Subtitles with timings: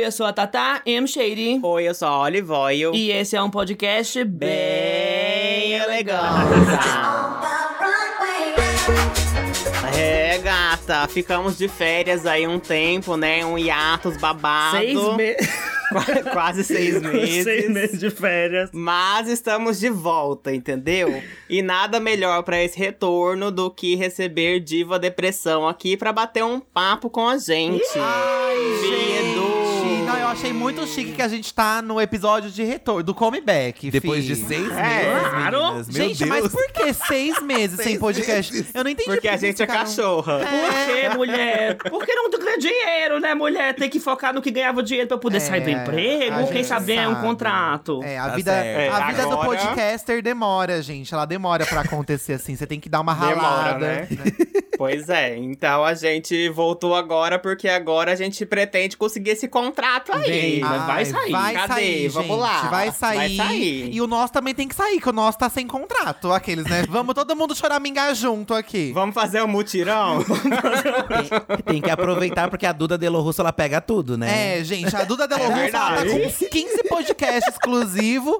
[0.00, 1.06] Oi, eu sou a Tata M.
[1.06, 1.60] Shady.
[1.62, 2.94] Oi, eu sou a Olive Oil.
[2.94, 6.22] E esse é um podcast bem elegante.
[9.94, 13.44] É, gata, ficamos de férias aí um tempo, né?
[13.44, 14.78] Um hiatus babado.
[14.78, 15.48] Seis meses.
[15.90, 17.44] Qua- Quase seis meses.
[17.44, 18.70] Seis meses de férias.
[18.72, 21.22] Mas estamos de volta, entendeu?
[21.48, 26.58] E nada melhor pra esse retorno do que receber Diva Depressão aqui pra bater um
[26.58, 27.84] papo com a gente.
[27.98, 29.19] Ai, gente!
[30.40, 33.90] Achei muito chique que a gente tá no episódio de retorno, do comeback.
[33.90, 34.28] Depois fi.
[34.28, 34.72] de seis meses,
[35.28, 35.58] claro.
[35.64, 35.88] meninas.
[35.88, 36.30] Meu Gente, Deus.
[36.30, 38.50] mas por que seis meses sem podcast?
[38.50, 38.70] meses.
[38.72, 39.10] Eu não entendi.
[39.10, 40.38] Porque a gente é ficaram- cachorra.
[40.38, 41.76] Por que, mulher?
[41.76, 43.74] Por que não ganha dinheiro, né, mulher?
[43.74, 46.48] Tem que focar no que ganhava dinheiro pra poder É, sair do emprego.
[46.50, 48.00] Quem sabe ganhar um contrato.
[48.02, 48.94] É, a Tá vida, certo.
[48.94, 51.12] a vida do Agora- podcaster demora, gente.
[51.12, 52.56] Ela demora pra acontecer assim.
[52.56, 54.06] Você tem que dar uma ralada.
[54.08, 54.60] Demora, né?
[54.80, 60.10] Pois é, então a gente voltou agora porque agora a gente pretende conseguir esse contrato
[60.10, 60.58] aí.
[60.58, 61.32] Mas vai Ai, sair.
[61.32, 61.74] Vai Cadê?
[61.74, 62.40] sair, Vamos gente.
[62.40, 62.62] lá.
[62.62, 63.36] Vai sair.
[63.36, 63.94] Vai sair.
[63.94, 66.32] E o nosso também tem que sair, que o nosso tá sem contrato.
[66.32, 66.84] Aqueles, né?
[66.88, 68.90] Vamos todo mundo choramingar junto aqui.
[68.94, 70.24] Vamos fazer um mutirão?
[71.66, 74.60] Tem que aproveitar porque a Duda Delo Russo ela pega tudo, né?
[74.60, 78.38] É, gente, a Duda Delo Russo ela tá com 15 podcasts exclusivos.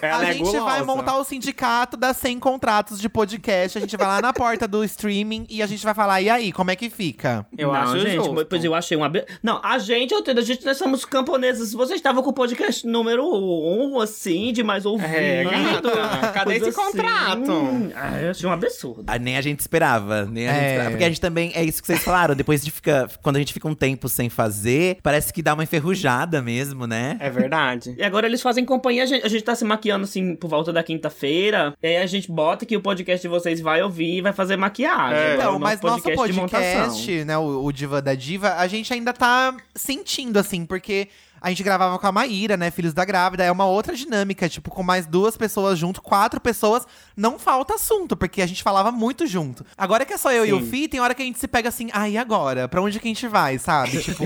[0.00, 0.84] Ela a é gente vai gulosa.
[0.84, 3.78] montar o sindicato das 100 contratos de podcast.
[3.78, 6.52] A gente vai lá na porta do streaming e a gente vai falar, e aí,
[6.52, 7.46] como é que fica?
[7.56, 8.46] Eu não, acho gente, justo.
[8.46, 9.10] pois eu achei uma.
[9.42, 11.72] Não, a gente, eu entendo, a gente, nós somos camponeses.
[11.72, 15.06] Vocês estavam com o podcast número um, assim, de mais ouvido.
[15.12, 17.52] É, gata, cadê esse contrato?
[17.94, 19.04] Ah, eu achei um absurdo.
[19.06, 20.68] Ah, nem a gente esperava, nem a gente É.
[20.68, 20.90] esperava.
[20.90, 23.52] Porque a gente também, é isso que vocês falaram, depois de fica, quando a gente
[23.52, 27.16] fica um tempo sem fazer, parece que dá uma enferrujada mesmo, né?
[27.20, 27.94] É verdade.
[27.98, 30.72] E agora eles fazem companhia, a gente, a gente tá se maquiando assim por volta
[30.72, 31.74] da quinta-feira.
[31.82, 34.56] E aí a gente bota que o podcast de vocês vai ouvir e vai fazer
[34.56, 35.18] maquiagem.
[35.18, 35.32] É.
[35.32, 36.82] É Então, mas nosso de montação.
[36.82, 41.08] podcast, né, o, o Diva da Diva, a gente ainda tá sentindo, assim, porque
[41.42, 44.70] a gente gravava com a Maíra, né, Filhos da Grávida, é uma outra dinâmica, tipo,
[44.70, 49.26] com mais duas pessoas junto, quatro pessoas, não falta assunto, porque a gente falava muito
[49.26, 49.64] junto.
[49.76, 50.70] Agora que é só eu e o Sim.
[50.70, 52.68] Fi, tem hora que a gente se pega assim, ah, e agora?
[52.68, 54.00] Pra onde que a gente vai, sabe?
[54.02, 54.24] Tipo,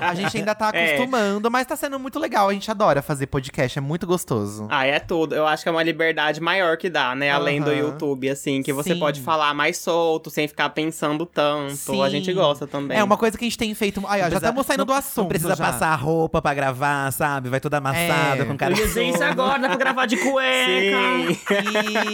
[0.00, 0.94] a gente ainda tá É.
[0.94, 4.66] acostumando, mas tá sendo muito legal, a gente adora fazer podcast, é muito gostoso.
[4.70, 5.34] Ah, é tudo.
[5.34, 7.30] Eu acho que é uma liberdade maior que dá, né?
[7.30, 7.78] Além do Aham.
[7.78, 8.98] YouTube, assim, que você Sim.
[9.00, 11.76] pode falar mais solto, sem ficar pensando tanto.
[11.76, 12.02] Sim.
[12.02, 12.98] A gente gosta também.
[12.98, 14.02] É uma coisa que a gente tem feito.
[14.08, 15.18] Ai, ó, já estamos saindo do assunto.
[15.18, 15.64] Não precisa já.
[15.64, 17.48] passar roupa pra gravar, sabe?
[17.48, 18.44] Vai toda amassada, É.
[18.44, 20.36] com cara Eu ia dizer isso agora, dá pra gravar de cueca.
[20.66, 21.36] Sim.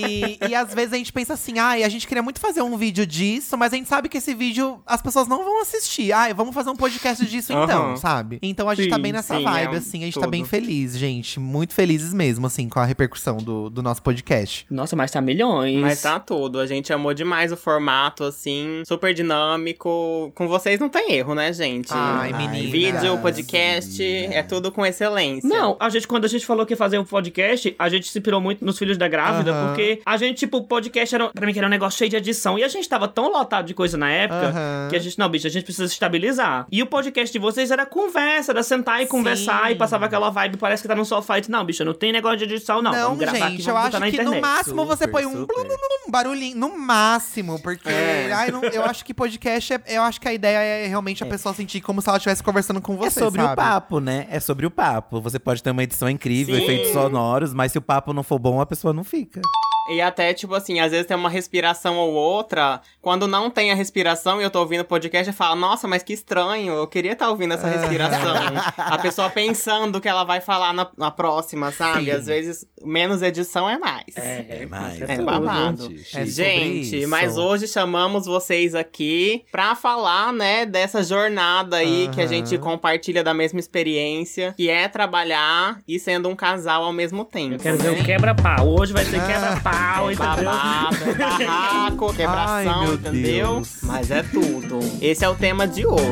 [0.04, 2.76] E, e às vezes a gente pensa assim, ai, a gente queria muito fazer um
[2.76, 6.12] vídeo disso, mas a gente sabe que esse vídeo as pessoas não vão assistir.
[6.12, 7.96] Ai, vamos fazer um podcast disso então, Aham.
[7.96, 8.38] sabe?
[8.42, 10.30] Então a gente tá Sim, bem nessa sim, vibe, é assim, a gente tá tudo.
[10.30, 11.38] bem feliz, gente.
[11.40, 14.66] Muito felizes mesmo, assim, com a repercussão do, do nosso podcast.
[14.70, 15.80] Nossa, mas tá milhões.
[15.80, 16.58] Mas tá tudo.
[16.60, 20.32] A gente amou demais o formato, assim, super dinâmico.
[20.34, 21.88] Com vocês não tem erro, né, gente?
[21.90, 22.70] Ai, menina.
[22.70, 25.48] Vídeo, podcast, é tudo com excelência.
[25.48, 28.20] Não, a gente, quando a gente falou que ia fazer um podcast, a gente se
[28.20, 31.52] pirou muito nos Filhos da Grávida, porque a gente, tipo, o podcast era, pra mim,
[31.52, 32.58] que era um negócio cheio de edição.
[32.58, 34.52] E a gente tava tão lotado de coisa na época
[34.90, 36.66] que a gente, não, bicho, a gente precisa se estabilizar.
[36.70, 39.72] E o podcast de vocês era conversa, era sentar e conversar Sim.
[39.72, 42.38] e passava aquela vibe, parece que tá no sofá e não, bicho, não tem negócio
[42.38, 42.92] de edição, não.
[42.92, 44.34] Não, Vamos gravar aqui, gente, eu vamos acho que internet.
[44.34, 48.30] no máximo você Super, põe um, blum, blum, blum, um barulhinho, no máximo, porque É.
[48.32, 51.26] ai, não- eu acho que podcast, é, eu acho que a ideia é realmente a
[51.26, 53.52] pessoa sentir como se ela estivesse conversando com É você, sobre sabe?
[53.52, 54.26] o papo, né?
[54.30, 55.20] É sobre o papo.
[55.20, 56.62] Você pode ter uma edição incrível, Sim.
[56.62, 59.40] efeitos sonoros, mas se o papo não for bom, a pessoa não fica.
[59.88, 62.80] E até, tipo assim, às vezes tem uma respiração ou outra.
[63.00, 66.02] Quando não tem a respiração e eu tô ouvindo o podcast, eu falo, nossa, mas
[66.02, 68.34] que estranho, eu queria estar ouvindo essa respiração.
[68.76, 72.04] a pessoa pensando que ela vai falar na, na próxima, sabe?
[72.04, 72.10] Sim.
[72.10, 74.16] Às vezes, menos edição é mais.
[74.16, 75.00] É, mais.
[75.00, 75.88] é É babado.
[75.88, 82.20] Gente, É Gente, mas hoje chamamos vocês aqui pra falar, né, dessa jornada aí que
[82.20, 87.24] a gente compartilha da mesma experiência, que é trabalhar e sendo um casal ao mesmo
[87.24, 87.54] tempo.
[87.54, 88.00] Eu quero ver né?
[88.00, 88.68] o quebra-pau.
[88.68, 90.16] Hoje vai ser quebra-pau, É entendeu?
[90.44, 91.14] babado, é
[91.48, 93.46] barraco, quebração, Ai, meu entendeu?
[93.54, 93.78] Deus.
[93.82, 94.78] Mas é tudo.
[95.00, 96.02] Esse é o tema de hoje.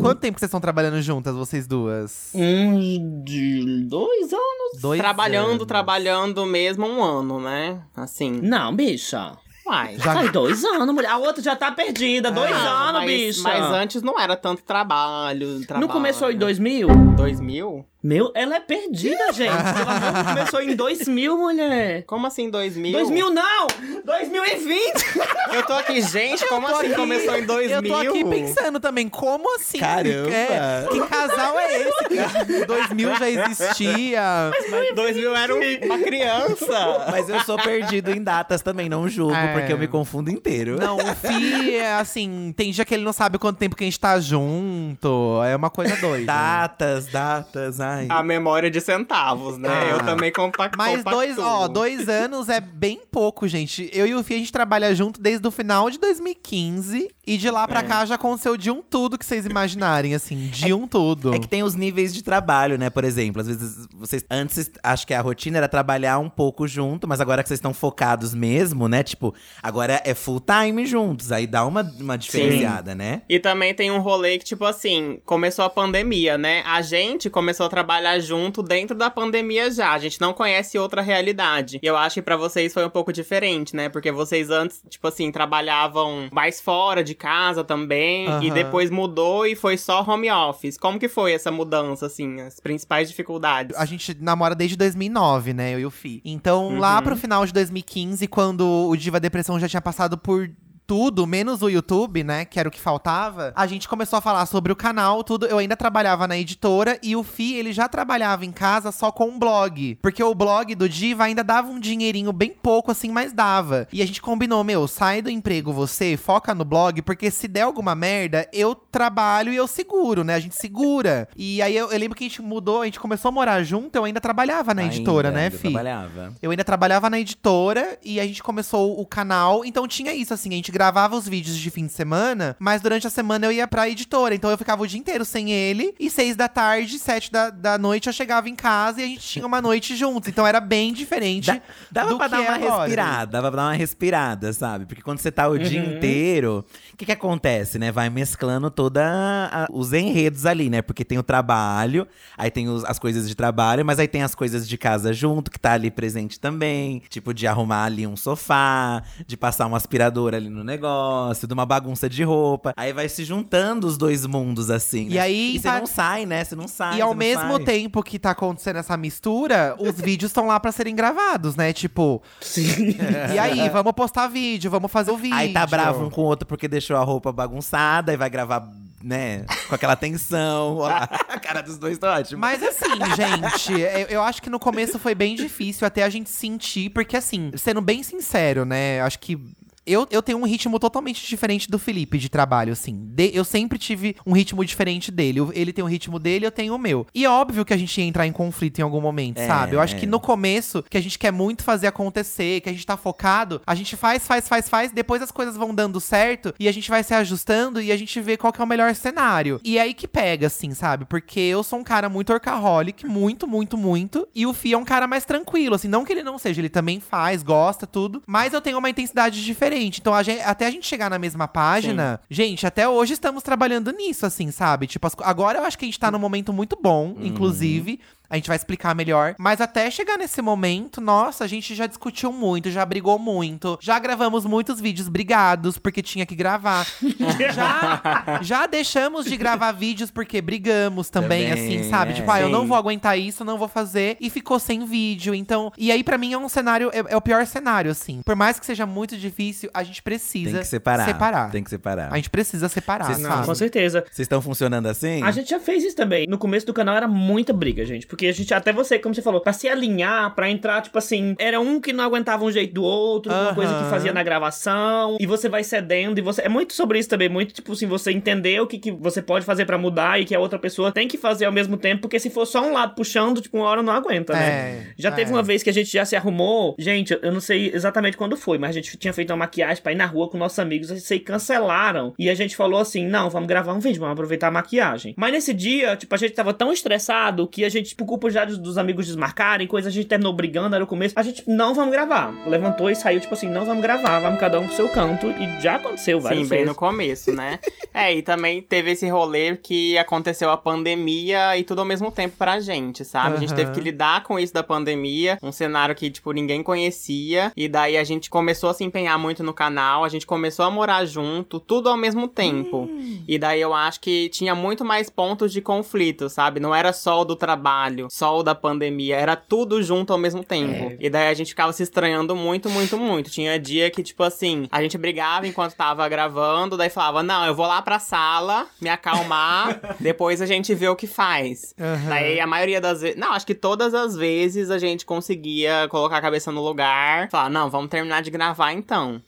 [0.00, 2.30] Quanto tempo que vocês estão trabalhando juntas, vocês duas?
[2.34, 4.80] Uns de dois anos?
[4.80, 5.66] Dois trabalhando, anos.
[5.66, 7.80] trabalhando mesmo um ano, né?
[7.96, 8.40] Assim.
[8.42, 9.36] Não, bicha.
[9.64, 9.96] Uai.
[9.96, 11.08] Já- Faz dois anos, mulher.
[11.10, 12.32] A outra já tá perdida.
[12.32, 13.42] Dois Ah, anos, mas, bicha.
[13.44, 15.46] Mas antes não era tanto trabalho.
[15.58, 15.88] Não trabalho.
[15.88, 16.88] começou em 2000?
[17.16, 17.86] 2000?
[18.02, 19.52] Meu, ela é perdida, gente.
[19.52, 22.02] Pelo amor de Deus, começou em 2000, mulher.
[22.04, 22.92] Como assim 2000?
[22.92, 23.66] 2000 não!
[24.04, 24.92] 2020!
[25.54, 27.76] Eu tô aqui, gente, como assim aqui- começou em 2000?
[27.76, 29.78] Eu tô aqui pensando também, como assim?
[29.78, 30.30] Caramba!
[30.34, 31.92] É, que casal é esse?
[32.52, 34.50] Que 2000 já existia.
[34.94, 37.06] 2000 era um- uma criança.
[37.10, 39.52] Mas eu sou perdido em datas também, não julgo, É.
[39.52, 40.76] porque eu me confundo inteiro.
[40.80, 43.86] Não, o Fi, é assim, tem dia que ele não sabe quanto tempo que a
[43.86, 45.40] gente tá junto.
[45.44, 46.26] É uma coisa doida.
[46.26, 48.06] Datas, datas, ai.
[48.08, 49.68] A memória de centavos, né?
[49.70, 49.84] Ah.
[49.90, 50.76] Eu também compacto.
[50.78, 53.88] Mas dois, ó, dois anos é bem pouco, gente.
[53.92, 57.10] Eu e o Fih, a gente trabalha junto desde o final de 2015.
[57.24, 57.82] E de lá pra É.
[57.84, 60.48] cá já aconteceu de um tudo que vocês imaginarem, assim.
[60.48, 61.32] De um tudo.
[61.32, 62.90] É que tem os níveis de trabalho, né?
[62.90, 64.24] Por exemplo, às vezes vocês.
[64.28, 67.72] Antes, acho que a rotina era trabalhar um pouco junto, mas agora que vocês estão
[67.72, 69.04] focados mesmo, né?
[69.04, 71.30] Tipo, agora é full time juntos.
[71.30, 73.22] Aí dá uma, uma diferenciada, né?
[73.28, 76.62] E também tem um rolê que, tipo assim, começou a pandemia, né?
[76.66, 77.81] A gente começou a trabalhar
[78.20, 79.92] junto dentro da pandemia já.
[79.92, 81.78] A gente não conhece outra realidade.
[81.82, 83.88] E eu acho que pra vocês foi um pouco diferente, né?
[83.88, 88.26] Porque vocês antes, tipo assim, trabalhavam mais fora de casa também.
[88.26, 88.54] E Aham.
[88.54, 90.76] depois mudou e foi só home office.
[90.78, 92.40] Como que foi essa mudança, assim?
[92.40, 93.76] As principais dificuldades?
[93.76, 95.74] A gente namora desde 2009, né?
[95.74, 96.20] Eu e o Fi.
[96.24, 96.78] Então, Uhum.
[96.78, 100.50] lá pro final de 2015, quando o Diva Depressão já tinha passado por
[100.92, 102.44] tudo, menos o YouTube, né?
[102.44, 103.50] Que era o que faltava.
[103.56, 105.46] A gente começou a falar sobre o canal, tudo.
[105.46, 109.28] Eu ainda trabalhava na editora e o Fi, ele já trabalhava em casa só com
[109.28, 109.98] um blog.
[110.02, 113.88] Porque o blog do Diva ainda dava um dinheirinho bem pouco, assim, mas dava.
[113.90, 117.62] E a gente combinou, meu, sai do emprego você, foca no blog, porque se der
[117.62, 120.34] alguma merda, eu trabalho e eu seguro, né?
[120.34, 121.26] A gente segura.
[121.34, 123.96] E aí eu, eu lembro que a gente mudou, a gente começou a morar junto,
[123.96, 125.70] eu ainda trabalhava na editora, Ainda, né, ainda Fi?
[125.70, 126.34] Trabalhava.
[126.42, 129.64] Eu ainda trabalhava na editora e a gente começou o canal.
[129.64, 133.06] Então tinha isso, assim, a gente gravava os vídeos de fim de semana, mas durante
[133.06, 134.34] a semana eu ia pra editora.
[134.34, 135.94] Então eu ficava o dia inteiro sem ele.
[135.98, 139.20] E seis da tarde, sete da, da noite eu chegava em casa e a gente
[139.20, 140.28] tinha uma noite juntos.
[140.28, 141.46] Então era bem diferente.
[141.46, 142.80] Dá- dava do pra que dar é uma agora.
[142.82, 144.84] respirada, dava pra dar uma respirada, sabe?
[144.86, 145.94] Porque quando você tá o dia Uhum.
[145.96, 147.92] inteiro, o que que acontece, né?
[147.92, 149.04] Vai mesclando toda
[149.52, 150.82] a- os enredos ali, né?
[150.82, 154.34] Porque tem o trabalho, aí tem os- as coisas de trabalho, mas aí tem as
[154.34, 157.00] coisas de casa junto, que tá ali presente também.
[157.08, 161.66] Tipo, de arrumar ali um sofá, de passar um aspirador ali no negócio, de uma
[161.66, 162.72] bagunça de roupa.
[162.76, 165.20] Aí vai se juntando os dois mundos, assim, E né?
[165.20, 166.44] aí E você tá- não sai, né?
[166.44, 166.98] Você não sai.
[166.98, 167.64] E ao mesmo sai.
[167.64, 171.72] tempo que tá acontecendo essa mistura, os vídeos estão lá pra serem gravados, né?
[171.72, 172.96] Tipo, Sim.
[173.34, 175.36] e aí, vamos postar vídeo, vamos fazer o vídeo.
[175.36, 178.66] Aí tá bravo um com o outro porque deixou a roupa bagunçada e vai gravar,
[179.02, 180.76] né, com aquela tensão.
[180.82, 181.06] Ó a
[181.40, 182.40] cara dos dois tá ótima.
[182.40, 186.30] Mas assim, gente, eu, eu acho que no começo foi bem difícil até a gente
[186.30, 189.38] sentir, porque assim, sendo bem sincero, né, acho que.
[189.86, 192.94] Eu, eu tenho um ritmo totalmente diferente do Felipe de trabalho, assim.
[193.14, 195.40] De- eu sempre tive um ritmo diferente dele.
[195.54, 197.06] Ele tem o ritmo dele, eu tenho o meu.
[197.14, 199.74] E é óbvio que a gente ia entrar em conflito em algum momento, É, sabe?
[199.74, 199.98] Eu acho é.
[199.98, 203.60] que no começo, que a gente quer muito fazer acontecer, que a gente tá focado,
[203.66, 206.88] a gente faz, faz, faz, faz, depois as coisas vão dando certo e a gente
[206.88, 209.60] vai se ajustando e a gente vê qual que é o melhor cenário.
[209.64, 211.04] E é aí que pega, assim, sabe?
[211.06, 214.28] Porque eu sou um cara muito orcaholic, muito, muito, muito.
[214.34, 215.88] E o Fih é um cara mais tranquilo, assim.
[215.88, 218.22] Não que ele não seja, ele também faz, gosta, tudo.
[218.26, 219.71] Mas eu tenho uma intensidade diferente.
[219.76, 223.90] Então, a gente- até a gente chegar na mesma página, gente, até hoje estamos trabalhando
[223.92, 224.86] nisso, assim, sabe?
[224.86, 227.98] Tipo, as agora eu acho que a gente tá num momento muito bom, inclusive.
[228.32, 229.34] A gente vai explicar melhor.
[229.38, 233.78] Mas até chegar nesse momento, nossa, a gente já discutiu muito, já brigou muito.
[233.78, 236.86] Já gravamos muitos vídeos brigados, porque tinha que gravar.
[237.54, 242.12] já, já deixamos de gravar vídeos porque brigamos também, Também, assim, sabe?
[242.12, 242.14] é.
[242.14, 244.16] Tipo, ah, eu não vou aguentar isso, não vou fazer.
[244.18, 245.34] E ficou sem vídeo.
[245.34, 248.22] Então, e aí pra mim é um cenário, é, é o pior cenário, assim.
[248.24, 251.04] Por mais que seja muito difícil, a gente precisa Tem que separar.
[251.06, 251.50] separar.
[251.50, 252.12] Tem que separar.
[252.12, 253.46] A gente precisa separar, Vocês- Não, sabe?
[253.46, 254.00] com certeza.
[254.10, 255.22] Vocês estão funcionando assim?
[255.22, 256.26] A gente já fez isso também.
[256.26, 258.06] No começo do canal era muita briga, gente.
[258.06, 261.34] Porque a gente, até você, como você falou, pra se alinhar, pra entrar, tipo assim,
[261.38, 263.54] era um que não aguentava um jeito do outro, uma Aham.
[263.54, 266.42] coisa que fazia na gravação, e você vai cedendo, e você.
[266.42, 269.44] É muito sobre isso também, muito, tipo assim, você entender o que, que você pode
[269.44, 272.18] fazer pra mudar e que a outra pessoa tem que fazer ao mesmo tempo, porque
[272.18, 274.48] se for só um lado puxando, tipo, uma hora não aguenta, né?
[274.48, 275.34] É, Já teve é.
[275.34, 276.74] uma vez que a gente já se arrumou.
[276.78, 279.92] Gente, eu não sei exatamente quando foi, mas a gente tinha feito uma maquiagem pra
[279.92, 280.90] ir na rua com nossos amigos.
[280.90, 282.14] Eles sei cancelaram.
[282.18, 285.14] E a gente falou assim: não, vamos gravar um vídeo, vamos aproveitar a maquiagem.
[285.16, 288.44] Mas nesse dia, tipo, a gente tava tão estressado que a gente, por culpa já
[288.44, 291.14] dos, dos amigos desmarcarem, coisa, a gente terminou brigando, era o começo.
[291.16, 292.34] A gente, não vamos gravar.
[292.46, 295.28] Levantou e saiu, tipo assim, não vamos gravar, vamos cada um pro seu canto.
[295.28, 296.72] E já aconteceu várias Sim, bem vezes.
[296.72, 297.58] no começo, né?
[297.94, 302.36] é, e também teve esse rolê que aconteceu a pandemia e tudo ao mesmo tempo
[302.36, 303.36] pra gente, sabe?
[303.36, 307.52] A gente teve que lidar com isso da pandemia, um cenário que, tipo, ninguém conhecia.
[307.56, 310.70] E daí a gente começou a se empenhar muito no canal, a gente começou a
[310.70, 312.88] morar junto, tudo ao mesmo tempo.
[313.28, 316.58] E daí eu acho que tinha muito mais pontos de conflito, sabe?
[316.58, 317.91] Não era só o do trabalho.
[317.92, 320.92] Trabalho, só o da pandemia, era tudo junto ao mesmo tempo.
[320.92, 320.96] É.
[320.98, 323.30] E daí a gente ficava se estranhando muito, muito, muito.
[323.30, 327.54] Tinha dia que, tipo assim, a gente brigava enquanto tava gravando, daí falava, não, eu
[327.54, 331.74] vou lá pra sala, me acalmar, depois a gente vê o que faz.
[331.78, 332.08] Aham.
[332.08, 333.18] Daí a maioria das vezes.
[333.18, 337.28] Não, acho que todas as vezes a gente conseguia colocar a cabeça no lugar.
[337.30, 339.20] Falar, não, vamos terminar de gravar então.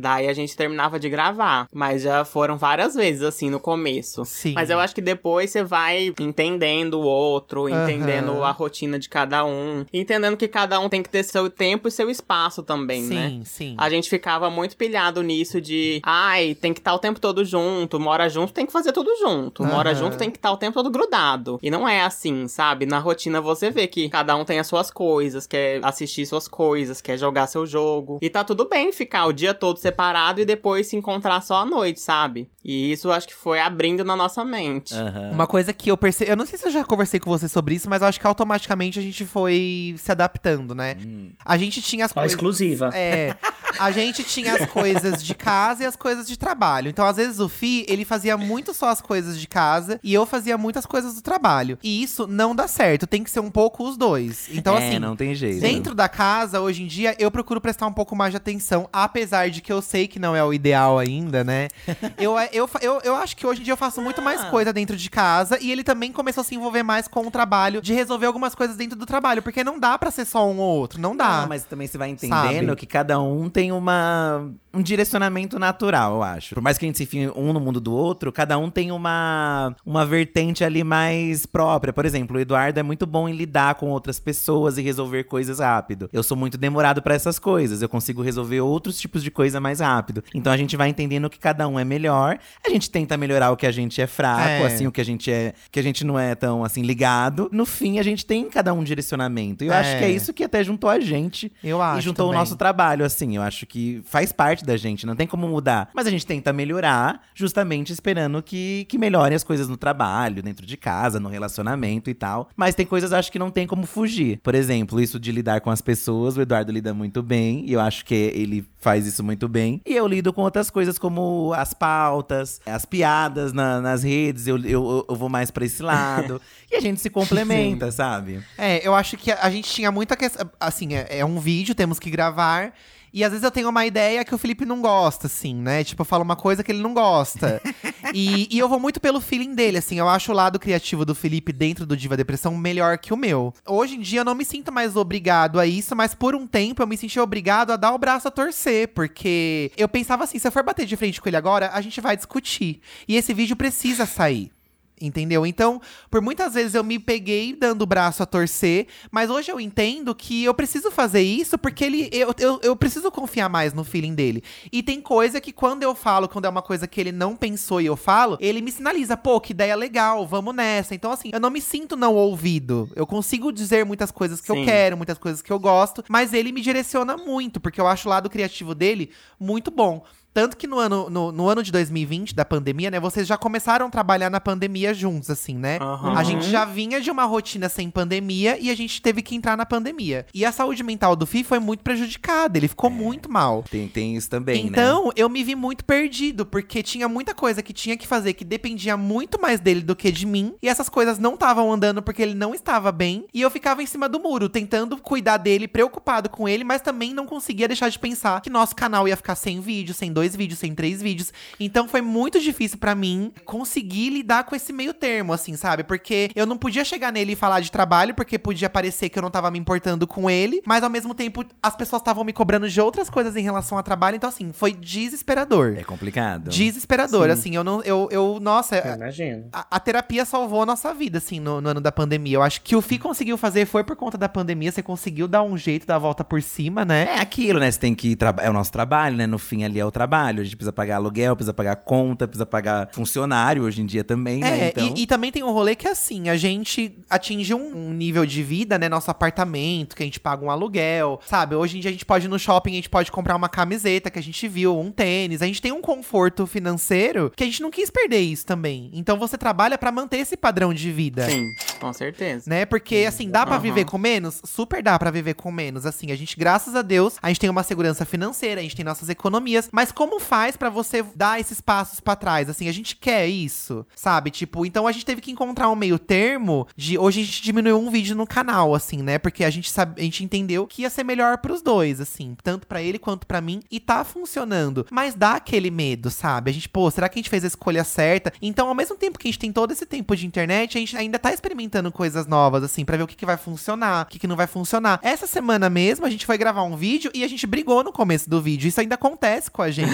[0.00, 1.68] Daí a gente terminava de gravar.
[1.72, 4.24] Mas já foram várias vezes, assim, no começo.
[4.24, 4.54] Sim.
[4.54, 8.44] Mas eu acho que depois você vai entendendo o outro, entendendo Aham.
[8.44, 9.84] a rotina de cada um.
[9.92, 13.40] Entendendo que cada um tem que ter seu tempo e seu espaço também, sim, né?
[13.44, 13.74] sim.
[13.78, 18.00] A gente ficava muito pilhado nisso de, ai, tem que estar o tempo todo junto,
[18.00, 19.64] mora junto, tem que fazer tudo junto.
[19.64, 19.98] Mora Aham.
[19.98, 21.58] junto, tem que estar o tempo todo grudado.
[21.62, 22.86] E não é assim, sabe?
[22.86, 27.00] Na rotina você vê que cada um tem as suas coisas, quer assistir suas coisas,
[27.00, 28.18] quer jogar seu jogo.
[28.22, 29.89] E tá tudo bem ficar o dia todo separado
[30.38, 32.48] e depois se encontrar só à noite, sabe?
[32.64, 34.94] E isso eu acho que foi abrindo na nossa mente.
[34.94, 35.30] Aham.
[35.32, 36.30] Uma coisa que eu percebi.
[36.30, 38.26] Eu não sei se eu já conversei com você sobre isso, mas eu acho que
[38.26, 40.96] automaticamente a gente foi se adaptando, né?
[41.04, 41.30] Hum.
[41.44, 42.32] A gente tinha as coisas.
[42.32, 42.90] exclusiva.
[42.92, 43.34] É.
[43.78, 46.88] A gente tinha as coisas de casa e as coisas de trabalho.
[46.90, 50.26] Então, às vezes, o Fi, ele fazia muito só as coisas de casa e eu
[50.26, 51.78] fazia muitas coisas do trabalho.
[51.82, 53.06] E isso não dá certo.
[53.06, 54.48] Tem que ser um pouco os dois.
[54.50, 54.98] Então, é, assim.
[54.98, 55.60] não tem jeito.
[55.60, 59.48] Dentro da casa, hoje em dia, eu procuro prestar um pouco mais de atenção, apesar
[59.48, 61.68] de que eu sei que não é o ideal ainda, né?
[62.18, 64.44] eu, eu, eu, eu acho que hoje em dia eu faço muito mais Ah.
[64.50, 67.80] coisa dentro de casa e ele também começou a se envolver mais com o trabalho,
[67.82, 70.78] de resolver algumas coisas dentro do trabalho, porque não dá pra ser só um ou
[70.78, 71.42] outro, não dá.
[71.42, 72.76] Não, mas também você vai entendendo Sabe?
[72.76, 76.54] que cada um tem uma, um direcionamento natural, eu acho.
[76.54, 78.92] Por mais que a gente se enfie um no mundo do outro, cada um tem
[78.92, 81.92] uma, uma vertente ali mais própria.
[81.92, 85.58] Por exemplo, o Eduardo é muito bom em lidar com outras pessoas e resolver coisas
[85.58, 86.08] rápido.
[86.12, 87.82] Eu sou muito demorado pra essas coisas.
[87.82, 90.22] Eu consigo resolver outros tipos de coisa mais rápido.
[90.34, 92.38] Então a gente vai entendendo que cada um é melhor.
[92.64, 94.66] A gente tenta melhorar o que a gente é fraco, É.
[94.66, 97.48] assim, o que a gente é, que a gente não é tão assim ligado.
[97.52, 99.64] No fim, a gente tem cada um direcionamento.
[99.64, 99.98] E eu acho É.
[99.98, 102.36] que é isso que até juntou a gente Eu acho e juntou também.
[102.36, 103.36] o nosso trabalho, assim.
[103.36, 105.90] Eu acho que faz parte da gente, não tem como mudar.
[105.94, 110.64] Mas a gente tenta melhorar, justamente esperando que, que melhorem as coisas no trabalho, dentro
[110.66, 112.48] de casa, no relacionamento e tal.
[112.56, 114.38] Mas tem coisas, acho que não tem como fugir.
[114.42, 117.80] Por exemplo, isso de lidar com as pessoas, o Eduardo lida muito bem, e eu
[117.80, 119.80] acho que ele faz isso muito bem.
[119.86, 124.56] E eu lido com outras coisas, como as pautas, as piadas na- nas redes, eu,
[124.64, 126.40] eu, eu vou mais pra esse lado.
[126.70, 128.40] e a gente se complementa, sabe?
[128.56, 130.48] É, eu acho que a, a gente tinha muita questão.
[130.58, 132.72] Assim, é, é um vídeo, temos que gravar.
[133.12, 135.82] E às vezes eu tenho uma ideia que o Felipe não gosta, assim, né?
[135.84, 137.60] Tipo, eu falo uma coisa que ele não gosta.
[138.14, 139.98] e, e eu vou muito pelo feeling dele, assim.
[139.98, 143.52] Eu acho o lado criativo do Felipe dentro do Diva Depressão melhor que o meu.
[143.66, 146.82] Hoje em dia eu não me sinto mais obrigado a isso, mas por um tempo
[146.82, 148.88] eu me senti obrigado a dar o braço a torcer.
[148.88, 152.00] Porque eu pensava assim: se eu for bater de frente com ele agora, a gente
[152.00, 152.80] vai discutir.
[153.08, 154.52] E esse vídeo precisa sair.
[155.00, 155.46] Entendeu?
[155.46, 155.80] Então,
[156.10, 160.14] por muitas vezes eu me peguei dando o braço a torcer, mas hoje eu entendo
[160.14, 162.10] que eu preciso fazer isso porque ele.
[162.12, 164.42] Eu, eu, eu preciso confiar mais no feeling dele.
[164.70, 167.80] E tem coisa que quando eu falo, quando é uma coisa que ele não pensou
[167.80, 170.94] e eu falo, ele me sinaliza, pô, que ideia legal, vamos nessa.
[170.94, 172.90] Então, assim, eu não me sinto não ouvido.
[172.94, 174.64] Eu consigo dizer muitas coisas que eu Sim.
[174.64, 178.10] quero, muitas coisas que eu gosto, mas ele me direciona muito, porque eu acho o
[178.10, 180.04] lado criativo dele muito bom.
[180.32, 183.00] Tanto que no ano, no, no ano de 2020, da pandemia, né?
[183.00, 185.78] Vocês já começaram a trabalhar na pandemia juntos, assim, né?
[185.80, 186.16] Aham.
[186.16, 189.56] A gente já vinha de uma rotina sem pandemia e a gente teve que entrar
[189.56, 190.26] na pandemia.
[190.32, 193.64] E a saúde mental do Fih foi muito prejudicada, ele ficou muito mal.
[193.68, 194.70] Tem, tem isso também, né?
[194.70, 198.44] Então, eu me vi muito perdido, porque tinha muita coisa que tinha que fazer que
[198.44, 200.54] dependia muito mais dele do que de mim.
[200.62, 203.26] E essas coisas não estavam andando porque ele não estava bem.
[203.34, 207.12] E eu ficava em cima do muro, tentando cuidar dele, preocupado com ele, mas também
[207.12, 210.58] não conseguia deixar de pensar que nosso canal ia ficar sem vídeo, sem dois vídeos,
[210.58, 211.32] sem três vídeos.
[211.58, 215.82] Então foi muito difícil pra mim conseguir lidar com esse meio termo, assim, sabe?
[215.82, 219.22] Porque eu não podia chegar nele e falar de trabalho, porque podia parecer que eu
[219.22, 222.68] não tava me importando com ele, mas ao mesmo tempo as pessoas estavam me cobrando
[222.68, 225.74] de outras coisas em relação a trabalho, então assim, foi desesperador.
[225.78, 226.50] É complicado.
[226.50, 229.48] Desesperador, assim, eu não, eu, eu nossa, Eu imagino.
[229.52, 232.36] a, a terapia salvou a nossa vida, assim, no, no ano da pandemia.
[232.36, 235.42] Eu acho que o Fi conseguiu fazer foi por conta da pandemia, você conseguiu dar
[235.42, 237.08] um jeito, dar a volta por cima, né?
[237.16, 237.70] É aquilo, né?
[237.70, 238.16] Você tem que.
[238.42, 239.26] É o nosso trabalho, né?
[239.26, 240.09] No fim ali é o trabalho.
[240.18, 244.40] A gente precisa pagar aluguel, precisa pagar conta, precisa pagar funcionário hoje em dia também,
[244.40, 244.60] né?
[244.60, 244.94] É, Então.
[244.96, 248.24] e, e também tem um rolê que é assim, a gente atinge um, um nível
[248.26, 248.88] de vida, né?
[248.88, 251.54] Nosso apartamento, que a gente paga um aluguel, sabe?
[251.54, 254.10] Hoje em dia a gente pode ir no shopping, a gente pode comprar uma camiseta
[254.10, 255.42] que a gente viu, um tênis.
[255.42, 258.90] A gente tem um conforto financeiro que a gente não quis perder isso também.
[258.92, 261.28] Então você trabalha pra manter esse padrão de vida.
[261.28, 261.46] Sim,
[261.80, 262.48] com certeza.
[262.48, 262.64] Né?
[262.64, 263.62] Porque, assim, dá pra Aham.
[263.62, 264.40] viver com menos?
[264.44, 265.84] Super dá pra viver com menos.
[265.86, 268.84] Assim, a gente, graças a Deus, a gente tem uma segurança financeira, a gente tem
[268.84, 269.68] nossas economias.
[269.72, 272.48] Mas como faz pra você dar esses passos pra trás?
[272.48, 274.30] Assim, a gente quer isso, sabe?
[274.30, 277.78] Tipo, então a gente teve que encontrar um meio termo de hoje a gente diminuiu
[277.78, 279.18] um vídeo no canal, assim, né?
[279.18, 282.66] Porque a gente sabe, a gente entendeu que ia ser melhor pros dois, assim, tanto
[282.66, 284.86] pra ele quanto pra mim, e tá funcionando.
[284.90, 286.50] Mas dá aquele medo, sabe?
[286.50, 288.32] A gente, pô, será que a gente fez a escolha certa?
[288.40, 290.96] Então, ao mesmo tempo que a gente tem todo esse tempo de internet, a gente
[290.96, 294.18] ainda tá experimentando coisas novas, assim, pra ver o que, que vai funcionar, o que,
[294.18, 294.98] que não vai funcionar.
[295.02, 298.30] Essa semana mesmo, a gente foi gravar um vídeo e a gente brigou no começo
[298.30, 298.66] do vídeo.
[298.66, 299.89] Isso ainda acontece com a gente,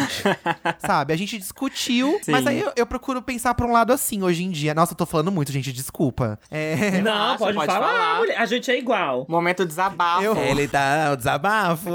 [0.79, 1.13] sabe?
[1.13, 2.33] A gente discutiu, Sim.
[2.33, 4.75] mas aí eu, eu procuro pensar pra um lado assim hoje em dia.
[4.75, 6.39] Nossa, eu tô falando muito, gente, desculpa.
[6.51, 7.01] É.
[7.03, 8.19] Não, pode, pode falar, falar.
[8.19, 8.39] mulher.
[8.39, 9.27] A gente é igual.
[9.29, 10.23] Momento desabafo.
[10.23, 11.91] Eu- Ele tá o desabafo.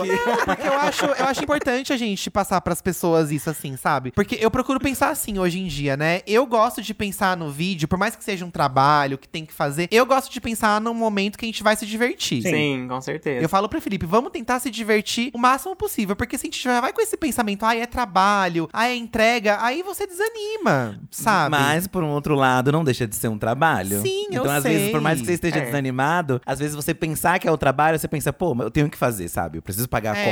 [0.45, 4.11] Porque eu acho, eu acho importante a gente passar pras pessoas isso assim, sabe?
[4.11, 6.21] Porque eu procuro pensar assim hoje em dia, né?
[6.27, 9.53] Eu gosto de pensar no vídeo, por mais que seja um trabalho que tem que
[9.53, 12.41] fazer, eu gosto de pensar num momento que a gente vai se divertir.
[12.41, 13.43] Sim, com certeza.
[13.43, 16.61] Eu falo pro Felipe, vamos tentar se divertir o máximo possível, porque se a gente
[16.63, 21.51] já vai com esse pensamento, ah, é trabalho, ah, é entrega, aí você desanima, sabe?
[21.51, 24.01] Mas, por um outro lado, não deixa de ser um trabalho.
[24.01, 24.73] Sim, eu Então, às sei.
[24.77, 25.65] vezes, por mais que você esteja É.
[25.65, 28.89] desanimado, às vezes você pensar que é o trabalho, você pensa, pô, mas eu tenho
[28.89, 29.57] que fazer, sabe?
[29.57, 30.23] Eu preciso pagar a É.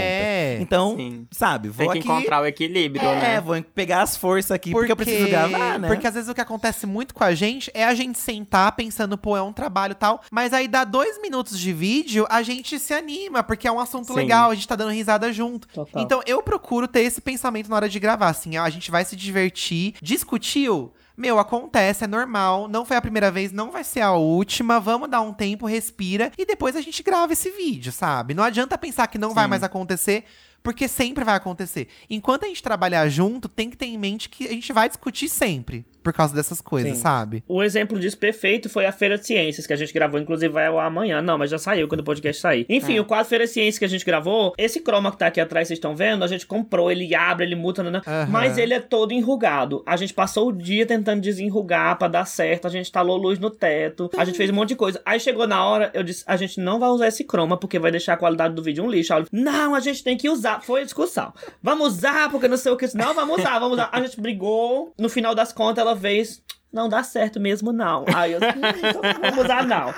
[0.55, 0.63] conta.
[0.63, 1.27] Então, Sim.
[1.31, 2.07] sabe, vou Tem que aqui.
[2.19, 3.41] encontrar o equilíbrio, É, né?
[3.41, 5.87] vou pegar as forças aqui porque, eu preciso gravar, né?
[5.87, 9.17] Porque às vezes o que acontece muito com a gente é a gente sentar pensando,
[9.17, 10.21] pô, é um trabalho e tal.
[10.31, 14.07] Mas aí dá dois minutos de vídeo, a gente se anima, porque é um assunto
[14.07, 14.13] Sim.
[14.15, 15.67] legal, a gente tá dando risada junto.
[15.67, 16.01] Total.
[16.01, 19.03] Então eu procuro ter esse pensamento na hora de gravar, assim, ó, a gente vai
[19.05, 19.95] se divertir.
[20.01, 20.93] Discutiu?
[21.17, 22.69] Meu, acontece, é normal.
[22.69, 24.79] Não foi a primeira vez, não vai ser a última.
[24.79, 28.33] Vamos dar um tempo, respira e depois a gente grava esse vídeo, sabe?
[28.33, 29.49] Não adianta pensar que não vai Sim.
[29.49, 30.23] mais acontecer,
[30.63, 31.89] porque sempre vai acontecer.
[32.09, 35.27] Enquanto a gente trabalhar junto, tem que ter em mente que a gente vai discutir
[35.27, 37.01] sempre por causa dessas coisas, Sim.
[37.01, 37.43] sabe?
[37.47, 40.65] O exemplo disso perfeito foi a Feira de Ciências, que a gente gravou, inclusive vai
[40.67, 41.21] ao amanhã.
[41.21, 42.65] Não, mas já saiu quando o podcast sair.
[42.69, 43.01] Enfim, É.
[43.01, 45.67] o quadro Feira de Ciências que a gente gravou, esse croma que tá aqui atrás,
[45.67, 48.27] vocês estão vendo, a gente comprou, ele abre, ele muta, nanã, Aham.
[48.29, 49.83] mas ele é todo enrugado.
[49.85, 53.49] A gente passou o dia tentando desenrugar pra dar certo, a gente talou luz no
[53.49, 55.01] teto, a gente fez um monte de coisa.
[55.05, 57.91] Aí chegou na hora, eu disse, a gente não vai usar esse croma, porque vai
[57.91, 59.13] deixar a qualidade do vídeo um lixo.
[59.31, 60.61] Não, a gente tem que usar.
[60.61, 61.33] Foi a discussão.
[61.61, 62.85] Vamos usar, porque não sei o que.
[62.95, 63.89] Não, vamos usar, vamos usar.
[63.91, 66.41] A gente brigou, no final das contas ela fez...
[66.71, 68.05] Não dá certo mesmo, não.
[68.13, 68.43] Aí eu "Hum,
[68.77, 69.93] então não vamos usar, não.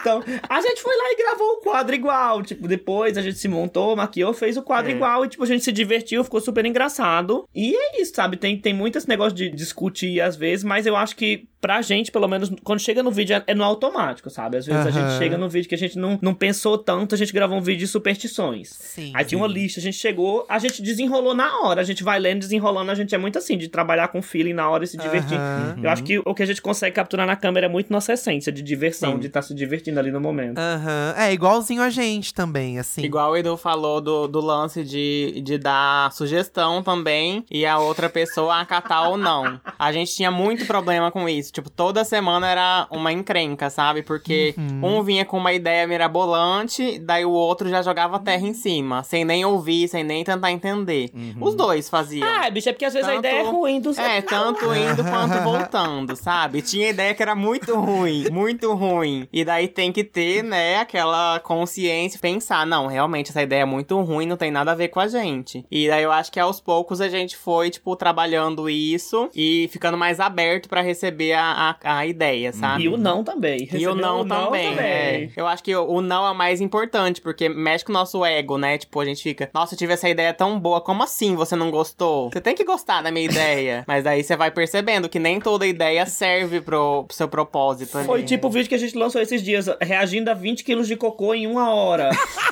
[0.00, 2.42] Então, a gente foi lá e gravou o quadro igual.
[2.42, 4.94] Tipo, depois a gente se montou, maquiou, fez o quadro É.
[4.94, 5.24] igual.
[5.24, 7.44] E, tipo, a gente se divertiu, ficou super engraçado.
[7.54, 8.36] E é isso, sabe?
[8.36, 12.10] Tem, tem muito esse negócio de discutir às vezes, mas eu acho que pra gente,
[12.10, 14.56] pelo menos, quando chega no vídeo, é- é no automático, sabe?
[14.56, 15.08] Às vezes a Aham.
[15.10, 17.60] gente chega no vídeo que a gente não, não pensou tanto, a gente gravou um
[17.60, 18.70] vídeo de superstições.
[18.70, 19.12] Sim.
[19.14, 22.18] Aí tinha uma lista, a gente chegou, a gente desenrolou na hora, a gente vai
[22.18, 24.96] lendo, desenrolando, a gente é muito assim, de trabalhar com feeling na hora e se
[24.96, 25.36] divertir.
[25.38, 25.76] Aham.
[25.82, 28.50] Eu acho que o que a gente consegue capturar na câmera é muito nossa essência
[28.52, 29.18] de diversão, Sim.
[29.20, 30.58] de estar se divertindo ali no momento.
[30.58, 31.14] Aham.
[31.16, 33.02] É, igualzinho a gente também, assim.
[33.02, 38.08] Igual o Edu falou do, do lance de, de dar sugestão também e a outra
[38.08, 39.60] pessoa acatar ou não.
[39.78, 41.52] A gente tinha muito problema com isso.
[41.52, 44.02] Tipo, toda semana era uma encrenca, sabe?
[44.02, 49.02] Porque um vinha com uma ideia mirabolante, daí o outro já jogava terra em cima,
[49.02, 51.10] sem nem ouvir, sem nem tentar entender.
[51.40, 52.26] Os dois faziam.
[52.26, 55.04] Ah, bicho, é porque às vezes a Tanto- ideia é ruim dos É, tanto indo
[55.04, 56.62] quanto voltando, sabe?
[56.62, 59.28] Tinha ideia que era muito ruim, muito ruim.
[59.32, 64.00] E daí tem que ter, né, aquela consciência, pensar, não, realmente essa ideia é muito
[64.00, 65.64] ruim, não tem nada a ver com a gente.
[65.70, 69.96] E daí eu acho que aos poucos a gente foi, tipo, trabalhando isso e ficando
[69.96, 72.84] mais aberto pra receber a, a, a ideia, sabe?
[72.84, 73.62] E o não também.
[73.62, 75.30] E Receber o não, também, é.
[75.36, 78.24] Eu acho que o, o não é o mais importante, porque mexe com o nosso
[78.24, 78.78] ego, né?
[78.78, 81.70] Tipo, a gente fica, nossa, eu tive essa ideia tão boa, como assim você não
[81.70, 82.30] gostou?
[82.30, 83.84] Você tem que gostar da minha ideia.
[83.86, 87.98] Mas daí você vai percebendo que nem toda ideia serve pro, pro seu propósito.
[87.98, 88.06] ali.
[88.06, 90.96] Foi tipo o vídeo que a gente lançou esses dias, reagindo a 20 quilos de
[90.96, 92.10] cocô em uma hora.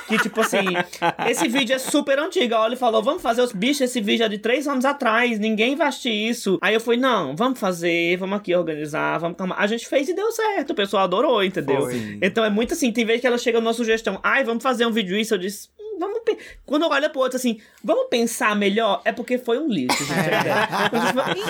[0.09, 0.65] que, tipo assim,
[1.29, 2.55] esse vídeo é super antigo.
[2.55, 5.77] A Oli falou: vamos fazer os bichos, esse vídeo é de três anos atrás, ninguém
[5.77, 6.59] vai assistir isso.
[6.61, 9.61] Aí eu fui, não, vamos fazer, vamos aqui organizar, vamos calmar.
[9.61, 11.83] A gente fez e deu certo, o pessoal adorou, entendeu?
[11.83, 12.19] Foi.
[12.21, 14.93] Então é muito assim, tem vezes que ela chega numa sugestão, ai, vamos fazer um
[14.93, 15.69] vídeo isso, eu disse.
[16.01, 19.59] "Hum, Vamos pe-" Quando eu olho pro outro assim, vamos pensar melhor, é porque foi
[19.59, 20.19] um lixo, gente.
[20.19, 20.69] a ideia.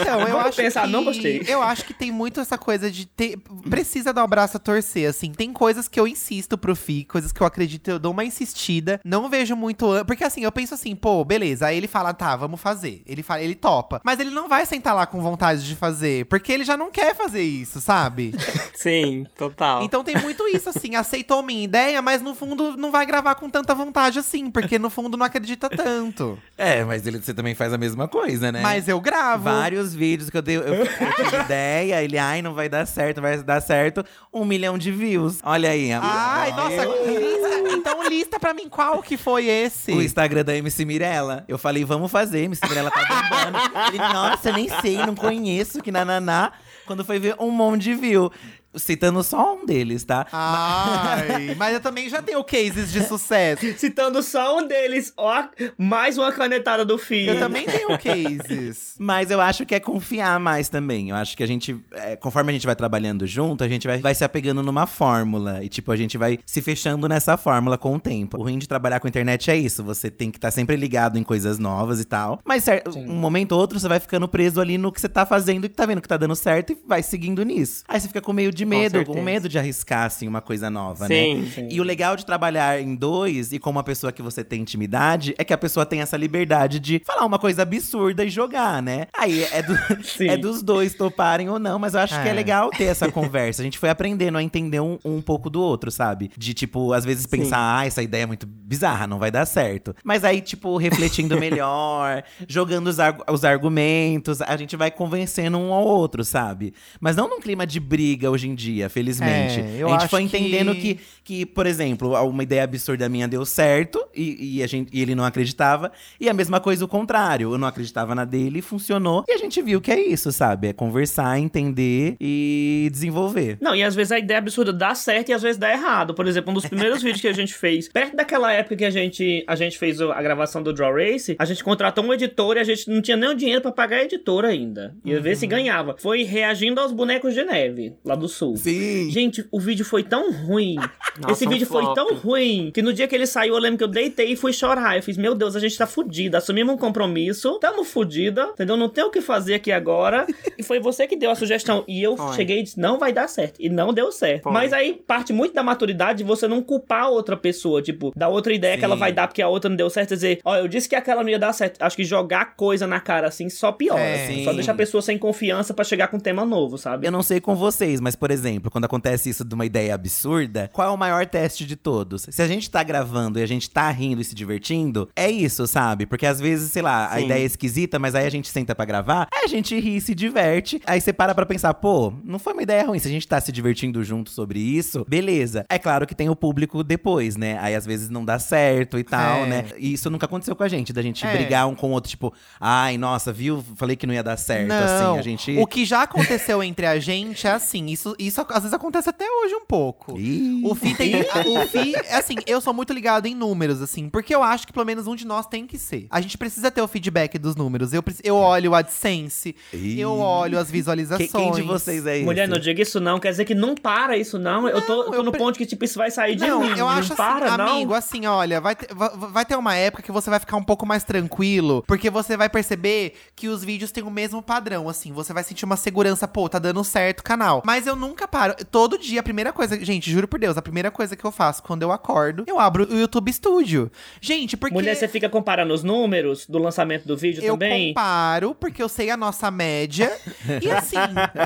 [0.00, 0.88] Então, eu acho pensar, que...
[0.88, 1.42] não gostei.
[1.46, 3.38] Eu acho que tem muito essa coisa de ter...
[3.68, 5.32] Precisa dar o braço a torcer, assim.
[5.32, 9.00] Tem coisas que eu insisto pro Fi, coisas que eu acredito, eu dou uma insistida.
[9.04, 9.86] Não vejo muito...
[10.06, 11.66] Porque assim, eu penso assim, pô, beleza.
[11.66, 13.02] Aí ele fala, tá, vamos fazer.
[13.06, 14.00] Ele fala, ele topa.
[14.04, 17.14] Mas ele não vai sentar lá com vontade de fazer, porque ele já não quer
[17.14, 18.34] fazer isso, sabe?
[18.74, 19.82] Sim, total.
[19.82, 20.94] Então tem muito isso, assim.
[20.94, 24.88] Aceitou minha ideia, mas no fundo não vai gravar com tanta vontade assim, porque no
[24.88, 26.38] fundo não acredita tanto.
[26.56, 28.60] É, mas ele, você também faz a mesma coisa, né?
[28.60, 29.44] Mas eu gravo.
[29.44, 33.20] Vários vídeos que eu dei, eu, eu tive ideia, ele, ai, não vai dar certo,
[33.20, 34.04] vai dar certo.
[34.32, 35.40] Um milhão de views.
[35.42, 36.10] Olha aí, amor.
[36.12, 39.90] Ai, nossa, Cris, então Então lista pra mim qual que foi esse.
[39.92, 41.44] O Instagram da MC Mirella.
[41.48, 43.58] Eu falei, vamos fazer, MC Mirella tá bombando.
[43.88, 46.52] Ele, nossa, nem sei, não conheço, que nananá.
[46.86, 48.30] Quando foi ver, um monte de view.
[48.76, 50.26] Citando só um deles, tá?
[50.32, 53.66] Ai, mas eu também já tenho cases de sucesso.
[53.78, 55.44] Citando só um deles, ó,
[55.76, 57.32] mais uma canetada do filho.
[57.32, 58.94] Eu também tenho cases.
[59.00, 61.10] Mas eu acho que é confiar mais também.
[61.10, 63.98] Eu acho que a gente, é, conforme a gente vai trabalhando junto, a gente vai,
[63.98, 65.64] vai se apegando numa fórmula.
[65.64, 68.38] E, tipo, a gente vai se fechando nessa fórmula com o tempo.
[68.38, 69.82] O ruim de trabalhar com a internet é isso.
[69.84, 72.40] Você tem que estar sempre ligado em coisas novas e tal.
[72.44, 75.24] Mas cer- um momento ou outro, você vai ficando preso ali no que você tá
[75.24, 77.82] fazendo e que tá vendo que tá dando certo e vai seguindo nisso.
[77.88, 81.06] Aí você fica com meio de medo, com, medo de arriscar, assim, uma coisa nova,
[81.06, 81.50] Sim, né?
[81.54, 81.68] sim.
[81.70, 85.34] E o legal de trabalhar em dois e com uma pessoa que você tem intimidade
[85.38, 89.06] é que a pessoa tem essa liberdade de falar uma coisa absurda e jogar, né?
[89.16, 90.28] Aí é, do- Sim.
[90.28, 92.34] é dos dois toparem ou não, mas eu acho que é É.
[92.34, 93.62] legal ter essa conversa.
[93.62, 96.30] A gente foi aprendendo a entender um, um pouco do outro, sabe?
[96.36, 99.94] De, tipo, às vezes pensar, ah, essa ideia é muito bizarra, não vai dar certo.
[100.04, 105.72] Mas aí, tipo, refletindo melhor, jogando os, argu- os argumentos, a gente vai convencendo um
[105.72, 106.72] ao outro, sabe?
[107.00, 109.60] Mas não num clima de briga hoje em dia, felizmente.
[109.60, 113.08] É, eu a gente acho foi entendendo que- que, que, por exemplo, uma ideia absurda
[113.08, 115.92] minha deu certo e, e a gente, e ele não acreditava.
[116.20, 117.52] E a mesma coisa o contrário.
[117.52, 119.24] Eu não acreditava na dele e funcionou.
[119.28, 120.68] E a gente viu que é isso, sabe?
[120.68, 123.58] É conversar, entender e desenvolver.
[123.60, 126.14] Não, e às vezes a ideia absurda dá certo e às vezes dá errado.
[126.14, 128.90] Por exemplo, um dos primeiros vídeos que a gente fez, perto daquela época que a
[128.90, 132.60] gente, a gente fez a gravação do Draw Race, a gente contratou um editor e
[132.60, 134.94] a gente não tinha nem o dinheiro pra pagar a editora ainda.
[135.04, 135.96] Ia ver se ganhava.
[135.98, 138.56] Foi reagindo aos bonecos de neve, lá do sul.
[138.56, 139.10] Sim.
[139.10, 140.76] Gente, o vídeo foi tão ruim.
[141.20, 141.94] Nossa, Esse um vídeo foi flop.
[141.94, 144.52] tão ruim que no dia que ele saiu, eu lembro que eu deitei e fui
[144.52, 144.96] chorar.
[144.96, 146.38] Eu fiz, meu Deus, a gente tá fudida.
[146.38, 148.76] Assumimos um compromisso, tamo fudida, entendeu?
[148.76, 150.26] Não tem o que fazer aqui agora.
[150.56, 151.84] e foi você que deu a sugestão.
[151.86, 152.34] E eu Foi.
[152.36, 153.56] cheguei e disse, não vai dar certo.
[153.60, 154.44] E não deu certo.
[154.44, 154.52] Foi.
[154.52, 157.82] Mas aí parte muito da maturidade de você não culpar a outra pessoa.
[157.82, 159.00] Tipo, da outra ideia que ela Sim.
[159.00, 160.14] vai dar porque a outra não deu certo.
[160.14, 161.82] Dizer, ó, eu disse que aquela não ia dar certo.
[161.82, 164.00] Acho que jogar coisa na cara assim só piora.
[164.00, 164.24] É.
[164.24, 164.44] assim.
[164.44, 164.56] Só Sim.
[164.56, 167.06] deixa a pessoa sem confiança pra chegar com um tema novo, sabe?
[167.06, 170.70] Eu não sei com vocês, mas, por exemplo, quando acontece isso de uma ideia absurda,
[170.72, 172.26] qual é o maior teste de todos?
[172.30, 175.66] Se a gente tá gravando e a gente tá rindo e se divertindo, é isso,
[175.66, 176.06] sabe?
[176.06, 177.24] Porque às vezes, sei lá, a Sim.
[177.26, 180.00] ideia é esquisita, mas aí a gente senta pra gravar, aí a gente ri e
[180.00, 180.80] se diverte.
[180.86, 182.98] Aí você para pra pensar, pô, não foi uma ideia ruim.
[182.98, 185.64] Se a gente tá se divertindo junto sobre isso, beleza.
[185.68, 187.58] É claro que tem o público depois, né?
[187.60, 189.46] Aí às vezes não dá certo e tal, É.
[189.46, 189.64] né?
[189.78, 191.32] E isso nunca aconteceu com a gente, da gente É.
[191.36, 193.64] brigar um com o outro, tipo, ai, nossa, viu?
[193.76, 195.18] Falei que não ia dar certo, Não, assim.
[195.18, 195.56] A gente.
[195.58, 199.24] o que já aconteceu entre a gente é assim, isso, isso às vezes acontece até
[199.24, 200.18] hoje um pouco.
[200.18, 200.62] Ih.
[200.64, 201.14] O Fi tem.
[201.20, 204.84] o Fi, assim, eu sou muito ligado em números, assim, porque eu acho que pelo
[204.86, 206.06] menos um de nós tem que ser.
[206.10, 207.92] A gente precisa ter o feedback dos números.
[207.92, 209.98] Eu, eu olho o AdSense, Ih.
[210.00, 211.30] eu olho as visualizações.
[211.30, 212.24] quem de vocês é isso?
[212.26, 214.68] Mulher, não diga isso não, quer dizer que não para isso não.
[214.68, 216.60] eu tô, eu tô eu no pre- ponto que, tipo, isso vai sair de Não,
[216.60, 216.78] mim.
[216.78, 217.68] eu acho não para, assim, não.
[217.68, 220.62] amigo, assim, olha, vai ter, va- vai ter uma época que você vai ficar um
[220.62, 225.12] pouco mais tranquilo, porque você vai perceber que os vídeos têm o mesmo padrão, assim,
[225.12, 227.62] você vai sentir uma segurança, pô, tá dando certo o canal.
[227.64, 230.90] Mas eu nunca paro, todo dia, a primeira coisa, gente, juro por Deus, a primeira
[230.90, 233.90] coisa que eu faço quando eu acordo, eu abro o YouTube Studio.
[234.20, 237.88] Gente, porque Mulher, você fica comparando os números do lançamento do vídeo eu também?
[237.94, 240.12] comparo, porque eu sei a nossa média.
[240.60, 240.96] e assim,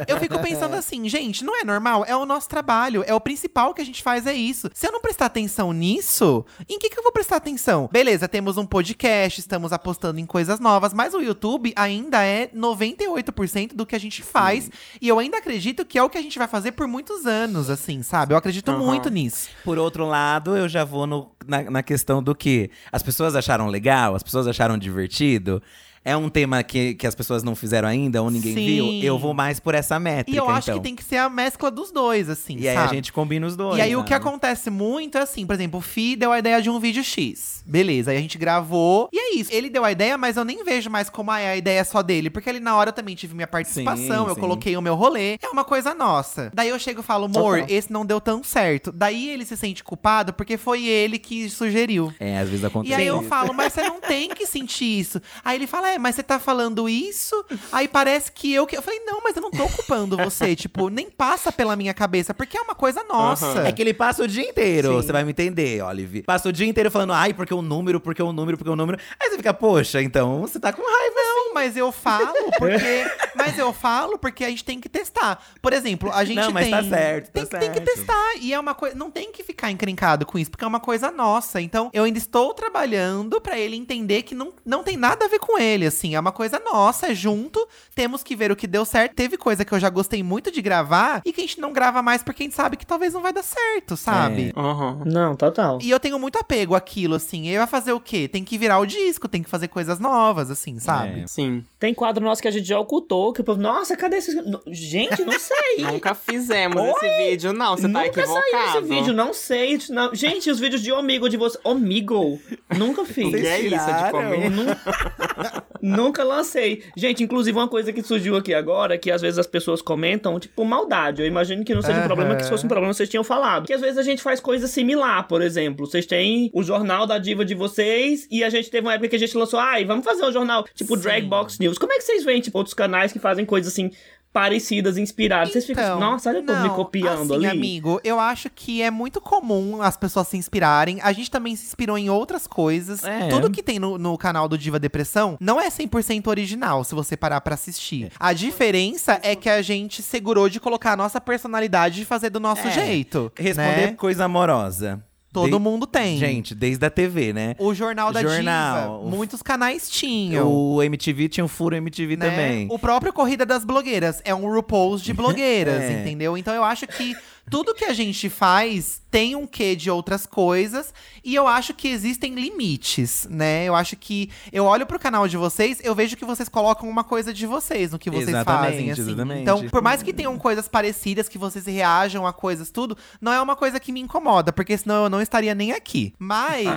[0.08, 2.04] eu fico pensando assim, gente, não é normal?
[2.06, 3.04] É o nosso trabalho.
[3.06, 4.70] É o principal que a gente faz, é isso.
[4.72, 7.88] Se eu não prestar atenção nisso, em que, que eu vou prestar atenção?
[7.92, 13.74] Beleza, temos um podcast, estamos apostando em coisas novas, mas o YouTube ainda é 98%
[13.74, 14.70] do que a gente faz.
[15.00, 17.68] E eu ainda acredito que é o que a gente vai fazer por muitos anos,
[17.68, 18.32] assim, sabe?
[18.32, 18.78] Eu acredito Aham.
[18.84, 19.48] muito nisso.
[19.64, 23.66] Por outro lado, eu já vou no- na, na questão do que as pessoas acharam
[23.66, 25.60] legal, as pessoas acharam divertido.
[26.04, 28.66] É um tema que, que as pessoas não fizeram ainda ou ninguém Sim.
[28.66, 29.02] viu.
[29.02, 30.30] Eu vou mais por essa métrica.
[30.30, 30.80] E eu acho então.
[30.80, 32.90] que tem que ser a mescla dos dois, assim, E aí sabe?
[32.90, 33.78] a gente combina os dois.
[33.78, 34.06] E aí o né?
[34.06, 37.02] que acontece muito é assim, por exemplo, o Fi deu a ideia de um vídeo
[37.02, 37.62] X.
[37.66, 39.08] Beleza, aí a gente gravou.
[39.10, 39.50] E é isso.
[39.52, 42.02] Ele deu a ideia, mas eu nem vejo mais como ah, é a ideia só
[42.02, 42.28] dele.
[42.28, 44.40] Porque ali na hora eu também tive minha participação, Sim, eu sim.
[44.40, 45.38] coloquei o meu rolê.
[45.40, 46.50] É uma coisa nossa.
[46.52, 48.92] Daí eu chego e falo, amor, esse não deu tão certo.
[48.92, 52.12] Daí ele se sente culpado porque foi ele que sugeriu.
[52.20, 52.92] É, às vezes acontece.
[52.92, 53.28] E aí eu isso.
[53.28, 55.20] falo, mas você não tem que sentir isso.
[55.42, 57.44] Aí ele fala, é, mas você tá falando isso?
[57.72, 58.76] Aí parece que eu que.
[58.76, 60.54] Eu falei, não, mas eu não tô culpando você.
[60.56, 63.46] tipo, nem passa pela minha cabeça, porque é uma coisa nossa.
[63.46, 63.66] Aham.
[63.66, 64.94] É que ele passa o dia inteiro, Sim.
[64.94, 66.22] você vai me entender, Olive.
[66.22, 68.98] Passa o dia inteiro falando, ai, porque o número, porque o número, porque o número.
[69.20, 71.14] Aí você fica, poxa, então você tá com raiva.
[71.16, 73.06] Não, mas eu falo porque.
[73.34, 75.40] mas eu falo porque a gente tem que testar.
[75.62, 76.70] Por exemplo, a gente Não, mas tem.
[76.72, 77.94] tá certo, tá tem, tem que certo.
[77.94, 78.32] testar.
[78.40, 78.96] E é uma coisa.
[78.96, 81.60] Não tem que ficar encrencado com isso, porque é uma coisa nossa.
[81.60, 85.38] Então, eu ainda estou trabalhando pra ele entender que não, não tem nada a ver
[85.38, 86.14] com ele, assim.
[86.14, 87.66] É uma coisa nossa, é junto.
[87.94, 89.14] Temos que ver o que deu certo.
[89.14, 92.02] Teve coisa que eu já gostei muito de gravar e que a gente não grava
[92.02, 94.52] mais porque a gente sabe que talvez não vai dar certo, sabe?
[94.56, 95.02] Uhum.
[95.04, 95.78] Não, total.
[95.80, 97.48] E eu tenho muito apego àquilo, assim.
[97.48, 98.28] E vai fazer o quê?
[98.28, 101.22] Tem que virar o disco, tem que fazer coisas novas, assim, sabe?
[101.22, 101.26] É.
[101.26, 101.43] Sim.
[101.78, 104.34] Tem quadro nosso que a gente já ocultou, que o povo, nossa, cadê esses.
[104.66, 105.78] Gente, não sei.
[105.90, 106.90] Nunca fizemos Oi?
[106.90, 107.76] esse vídeo, não.
[107.76, 108.44] Você tá Nunca equivocado.
[108.50, 109.78] saiu esse vídeo, não sei.
[109.90, 110.14] Não.
[110.14, 111.58] Gente, os vídeos de Omigo de você.
[111.64, 112.40] Omigo?
[112.76, 113.28] Nunca fiz.
[113.28, 114.50] O que é isso de comer?
[115.84, 116.82] Nunca lancei.
[116.96, 120.64] Gente, inclusive uma coisa que surgiu aqui agora, que às vezes as pessoas comentam, tipo,
[120.64, 121.20] maldade.
[121.20, 123.66] Eu imagino que não seja um problema, que se fosse um problema vocês tinham falado.
[123.66, 125.86] Que às vezes a gente faz coisa similar, por exemplo.
[125.86, 129.16] Vocês têm o jornal da diva de vocês, e a gente teve uma época que
[129.16, 131.76] a gente lançou, ai, vamos fazer um jornal, tipo, Drag Box News.
[131.76, 133.90] Como é que vocês veem, tipo, outros canais que fazem coisas assim,
[134.34, 135.52] parecidas, inspiradas?
[135.52, 137.56] vocês ficam assim, nossa, olha o povo me copiando assim, ali.
[137.56, 140.98] amigo, eu acho que é muito comum as pessoas se inspirarem.
[141.02, 143.04] A gente também se inspirou em outras coisas.
[143.04, 143.28] É.
[143.28, 147.16] Tudo que tem no, no canal do Diva Depressão não é 100% original, se você
[147.16, 148.10] parar pra assistir.
[148.18, 152.40] A diferença é que a gente segurou de colocar a nossa personalidade e fazer do
[152.40, 152.70] nosso É.
[152.72, 153.30] jeito.
[153.36, 153.92] Responder né?
[153.92, 155.00] coisa amorosa.
[155.34, 156.16] Todo De- mundo tem.
[156.16, 157.56] Gente, desde a TV, né?
[157.58, 160.46] O Jornal da Jornal, Diva, o- muitos canais tinham.
[160.48, 162.30] O MTV tinha um furo MTV né?
[162.30, 162.68] também.
[162.70, 166.00] O próprio Corrida das Blogueiras é um RuPaul's de blogueiras, É.
[166.00, 166.38] entendeu?
[166.38, 167.16] Então eu acho que
[167.50, 171.86] tudo que a gente faz tem um quê de outras coisas e eu acho que
[171.88, 173.64] existem limites, né?
[173.64, 177.04] Eu acho que eu olho pro canal de vocês, eu vejo que vocês colocam uma
[177.04, 179.02] coisa de vocês no que vocês Exatamente, fazem, assim.
[179.02, 179.42] exatamente.
[179.42, 183.40] Então, por mais que tenham coisas parecidas, que vocês reajam a coisas tudo, não é
[183.40, 186.12] uma coisa que me incomoda, porque senão eu não estaria nem aqui.
[186.18, 186.66] Mas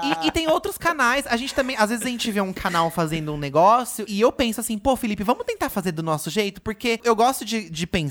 [0.22, 1.26] e, e tem outros canais.
[1.26, 4.30] A gente também, às vezes a gente vê um canal fazendo um negócio e eu
[4.32, 6.60] penso assim, pô, Felipe, vamos tentar fazer do nosso jeito?
[6.62, 8.09] Porque eu gosto de, de pensar,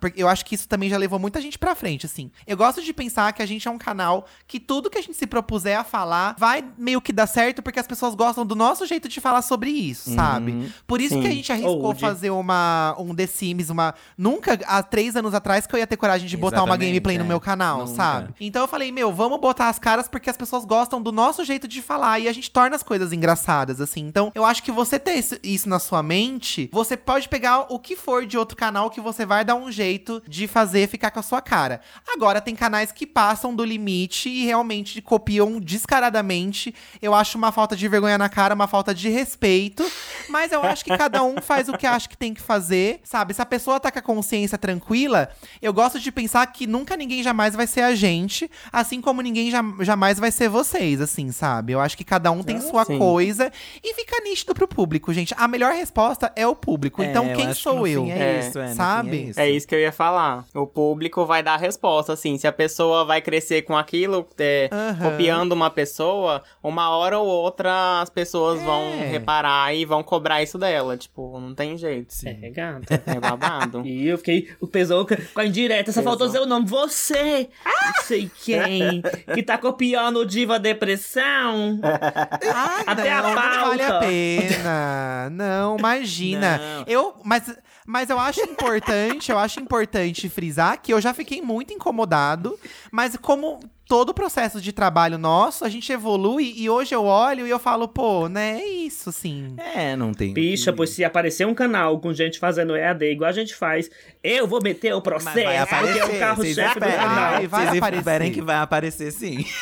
[0.00, 2.30] porque eu acho que isso também já levou muita gente pra frente, assim.
[2.46, 5.16] Eu gosto de pensar que a gente é um canal que tudo que a gente
[5.16, 8.86] se propuser a falar vai meio que dar certo, porque as pessoas gostam do nosso
[8.86, 10.72] jeito de falar sobre isso, sabe?
[10.86, 11.22] Por isso Sim.
[11.22, 12.00] que a gente arriscou Old.
[12.00, 13.94] fazer uma, um The Sims, uma.
[14.16, 17.18] Nunca, há três anos atrás, que eu ia ter coragem de botar uma Exatamente, gameplay
[17.18, 17.28] no é.
[17.28, 17.94] meu canal, Nunca.
[17.94, 18.34] sabe?
[18.40, 21.66] Então eu falei, meu, vamos botar as caras porque as pessoas gostam do nosso jeito
[21.66, 24.00] de falar e a gente torna as coisas engraçadas, assim.
[24.00, 27.78] Então eu acho que você ter isso, isso na sua mente, você pode pegar o
[27.78, 31.18] que for de outro canal que você vai dar um jeito de fazer ficar com
[31.20, 31.80] a sua cara.
[32.14, 36.74] Agora tem canais que passam do limite e realmente copiam descaradamente.
[37.00, 39.84] Eu acho uma falta de vergonha na cara, uma falta de respeito.
[40.28, 43.32] Mas eu acho que cada um faz o que acha que tem que fazer, sabe?
[43.34, 47.22] Se a pessoa tá com a consciência tranquila, eu gosto de pensar que nunca ninguém
[47.22, 51.72] jamais vai ser a gente, assim como ninguém jam- jamais vai ser vocês, assim, sabe?
[51.72, 52.98] Eu acho que cada um tem sua sim.
[52.98, 53.50] coisa
[53.82, 55.34] e fica nítido pro público, gente.
[55.36, 57.02] A melhor resposta é o público.
[57.02, 58.04] então, É, eu quem que sou no eu?
[58.04, 59.21] fim É É, isso, é, no fim sabe?
[59.22, 59.40] É isso.
[59.40, 60.44] É isso que eu ia falar.
[60.54, 62.36] O público vai dar a resposta, assim.
[62.38, 65.10] Se a pessoa vai crescer com aquilo, é, Aham.
[65.10, 69.06] copiando uma pessoa, uma hora ou outra as pessoas vão É.
[69.06, 70.96] reparar e vão cobrar isso dela.
[70.96, 72.12] Tipo, não tem jeito.
[72.24, 73.02] É, gata.
[73.06, 73.82] É babado.
[73.92, 76.66] E eu fiquei, o pesou com a indireta, só faltou dizer o nome.
[76.66, 79.02] Você, não sei quem,
[79.34, 81.80] que tá copiando o Diva Depressão.
[82.54, 84.06] Ai, Até a não, não vale a pauta.
[84.06, 85.30] pena.
[85.30, 86.58] Não, imagina.
[86.58, 86.84] Não.
[86.86, 87.54] Eu, mas,
[87.86, 92.58] mas eu acho importante, eu acho importante frisar que eu já fiquei muito incomodado,
[92.90, 97.46] mas como todo o processo de trabalho nosso, a gente evolui e hoje eu olho
[97.46, 99.54] e eu falo, pô, né, é isso, assim.
[99.74, 100.32] É, não tem.
[100.32, 103.90] Bicha, pois se aparecer um canal com gente fazendo EAD igual a gente faz,
[104.22, 106.00] eu vou meter o processo, Mas vai aparecer.
[106.00, 107.32] porque é o carro-chefe do canal.
[107.32, 107.98] Vai, vai Vocês aparecer.
[107.98, 109.44] esperem que vai aparecer sim.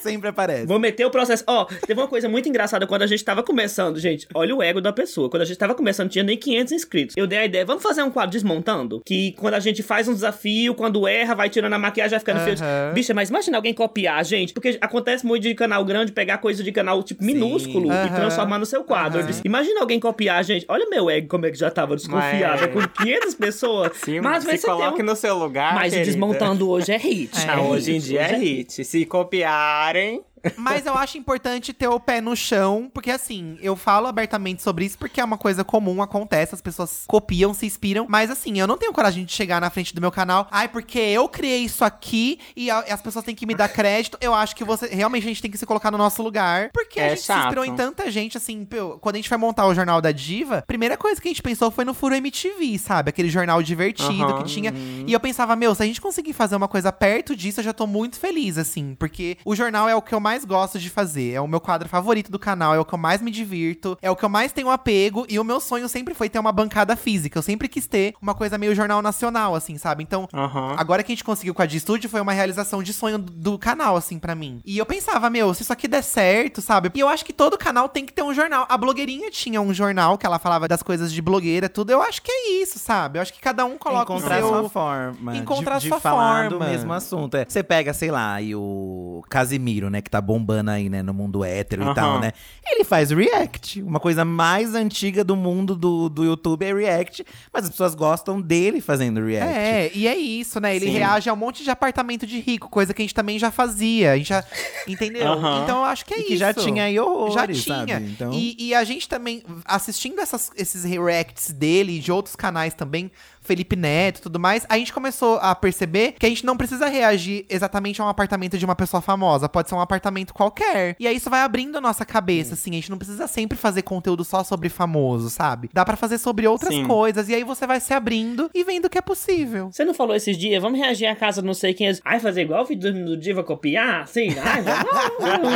[0.00, 0.66] Sempre aparece.
[0.66, 1.44] Vou meter o processo.
[1.46, 4.26] Ó, teve uma coisa muito engraçada quando a gente tava começando, gente.
[4.34, 5.30] Olha o ego da pessoa.
[5.30, 7.16] Quando a gente tava começando, tinha nem 500 inscritos.
[7.16, 9.00] Eu dei a ideia, vamos fazer um quadro desmontando?
[9.04, 12.40] Que quando a gente faz um desafio, quando erra, vai tirando a maquiagem, vai ficando
[12.40, 12.56] feio.
[12.94, 14.52] Bicha, mas imagina alguém copiar a gente.
[14.52, 18.66] Porque acontece muito de canal grande pegar coisa de canal, tipo, minúsculo e transformar no
[18.66, 19.22] seu quadro.
[19.22, 20.66] Disse, imagina alguém copiar a gente.
[20.68, 23.92] Olha meu ego como é que já tava desconfiada Mas- com 500 pessoas.
[24.04, 25.06] Sim, mas vai se ser coloque teu.
[25.06, 25.74] no seu lugar.
[25.74, 26.06] Mas o querida.
[26.06, 27.30] desmontando hoje é hit.
[27.48, 28.84] Ah, É hoje em hit, dia é hoje hit.
[28.84, 30.20] Se copiarem.
[30.56, 34.84] Mas eu acho importante ter o pé no chão, porque assim, eu falo abertamente sobre
[34.84, 38.06] isso porque é uma coisa comum, acontece, as pessoas copiam, se inspiram.
[38.08, 40.98] Mas assim, eu não tenho coragem de chegar na frente do meu canal, ai, porque
[40.98, 44.18] eu criei isso aqui e a- as pessoas têm que me dar crédito.
[44.20, 47.00] Eu acho que você realmente a gente tem que se colocar no nosso lugar, porque
[47.00, 47.40] a É gente se chato.
[47.44, 48.66] inspirou em tanta gente, assim,
[49.00, 51.42] quando a gente foi montar o Jornal da Diva, a primeira coisa que a gente
[51.42, 53.10] pensou foi no Furo MTV, sabe?
[53.10, 54.34] Aquele jornal divertido Aham.
[54.34, 54.74] que tinha.
[55.06, 57.72] E eu pensava, meu, se a gente conseguir fazer uma coisa perto disso, eu já
[57.72, 60.88] tô muito feliz, assim, porque o jornal é o que eu mais mais gosto de
[60.88, 61.32] fazer.
[61.34, 64.10] É o meu quadro favorito do canal, é o que eu mais me divirto, é
[64.10, 65.26] o que eu mais tenho apego.
[65.28, 67.38] E o meu sonho sempre foi ter uma bancada física.
[67.38, 70.02] Eu sempre quis ter uma coisa meio jornal nacional, assim, sabe?
[70.02, 70.74] Então, Aham.
[70.78, 73.30] agora que a gente conseguiu com a de estúdio, foi uma realização de sonho do,
[73.30, 74.60] do canal, assim, pra mim.
[74.64, 76.90] E eu pensava, meu, se isso aqui der certo, sabe?
[76.94, 78.64] E eu acho que todo canal tem que ter um jornal.
[78.70, 81.90] A blogueirinha tinha um jornal que ela falava das coisas de blogueira, tudo.
[81.90, 83.18] Eu acho que é isso, sabe?
[83.18, 84.60] Eu acho que cada um coloca encontrar o seu...
[84.60, 85.36] sua forma.
[85.36, 86.58] Encontrar de, sua de falar forma.
[86.58, 87.36] do mesmo assunto.
[87.36, 91.12] É, Você pega, sei lá, e o Casimiro, né, que tá bombando aí, né, no
[91.12, 91.94] mundo hétero e Aham.
[91.94, 92.32] tal, né?
[92.66, 93.82] Ele faz react.
[93.82, 97.24] Uma coisa mais antiga do mundo do, do YouTube é react.
[97.52, 99.52] Mas as pessoas gostam dele fazendo react.
[99.52, 100.74] É, e é isso, né?
[100.74, 100.92] Ele Sim.
[100.92, 104.12] reage a um monte de apartamento de rico, coisa que a gente também já fazia.
[104.12, 104.42] A gente já.
[104.86, 105.26] Entendeu?
[105.32, 105.62] Aham.
[105.64, 106.28] Então eu acho que é E isso.
[106.28, 107.46] que já tinha aí horrores, Já
[107.84, 107.94] tinha.
[107.96, 108.06] sabe?
[108.10, 108.32] Então...
[108.32, 113.10] E, e a gente também, assistindo essas- esses reacts dele e de outros canais também,
[113.42, 116.86] Felipe Neto e tudo mais, a gente começou a perceber que a gente não precisa
[116.86, 119.48] reagir exatamente a um apartamento de uma pessoa famosa.
[119.48, 120.94] Pode ser um apartamento qualquer.
[120.98, 122.70] E aí isso vai abrindo a nossa cabeça, assim.
[122.70, 125.68] A gente não precisa sempre fazer conteúdo só sobre famoso, sabe?
[125.72, 126.86] Dá pra fazer sobre outras Sim.
[126.86, 127.28] coisas.
[127.28, 129.70] E aí você vai se abrindo e vendo o que é possível.
[129.72, 131.92] Você não falou esses dias, vamos reagir à casa não sei quem é.
[132.04, 134.06] Ai, fazer igual o vídeo do Diva copiar?
[134.06, 135.52] Sim, ai, vamos.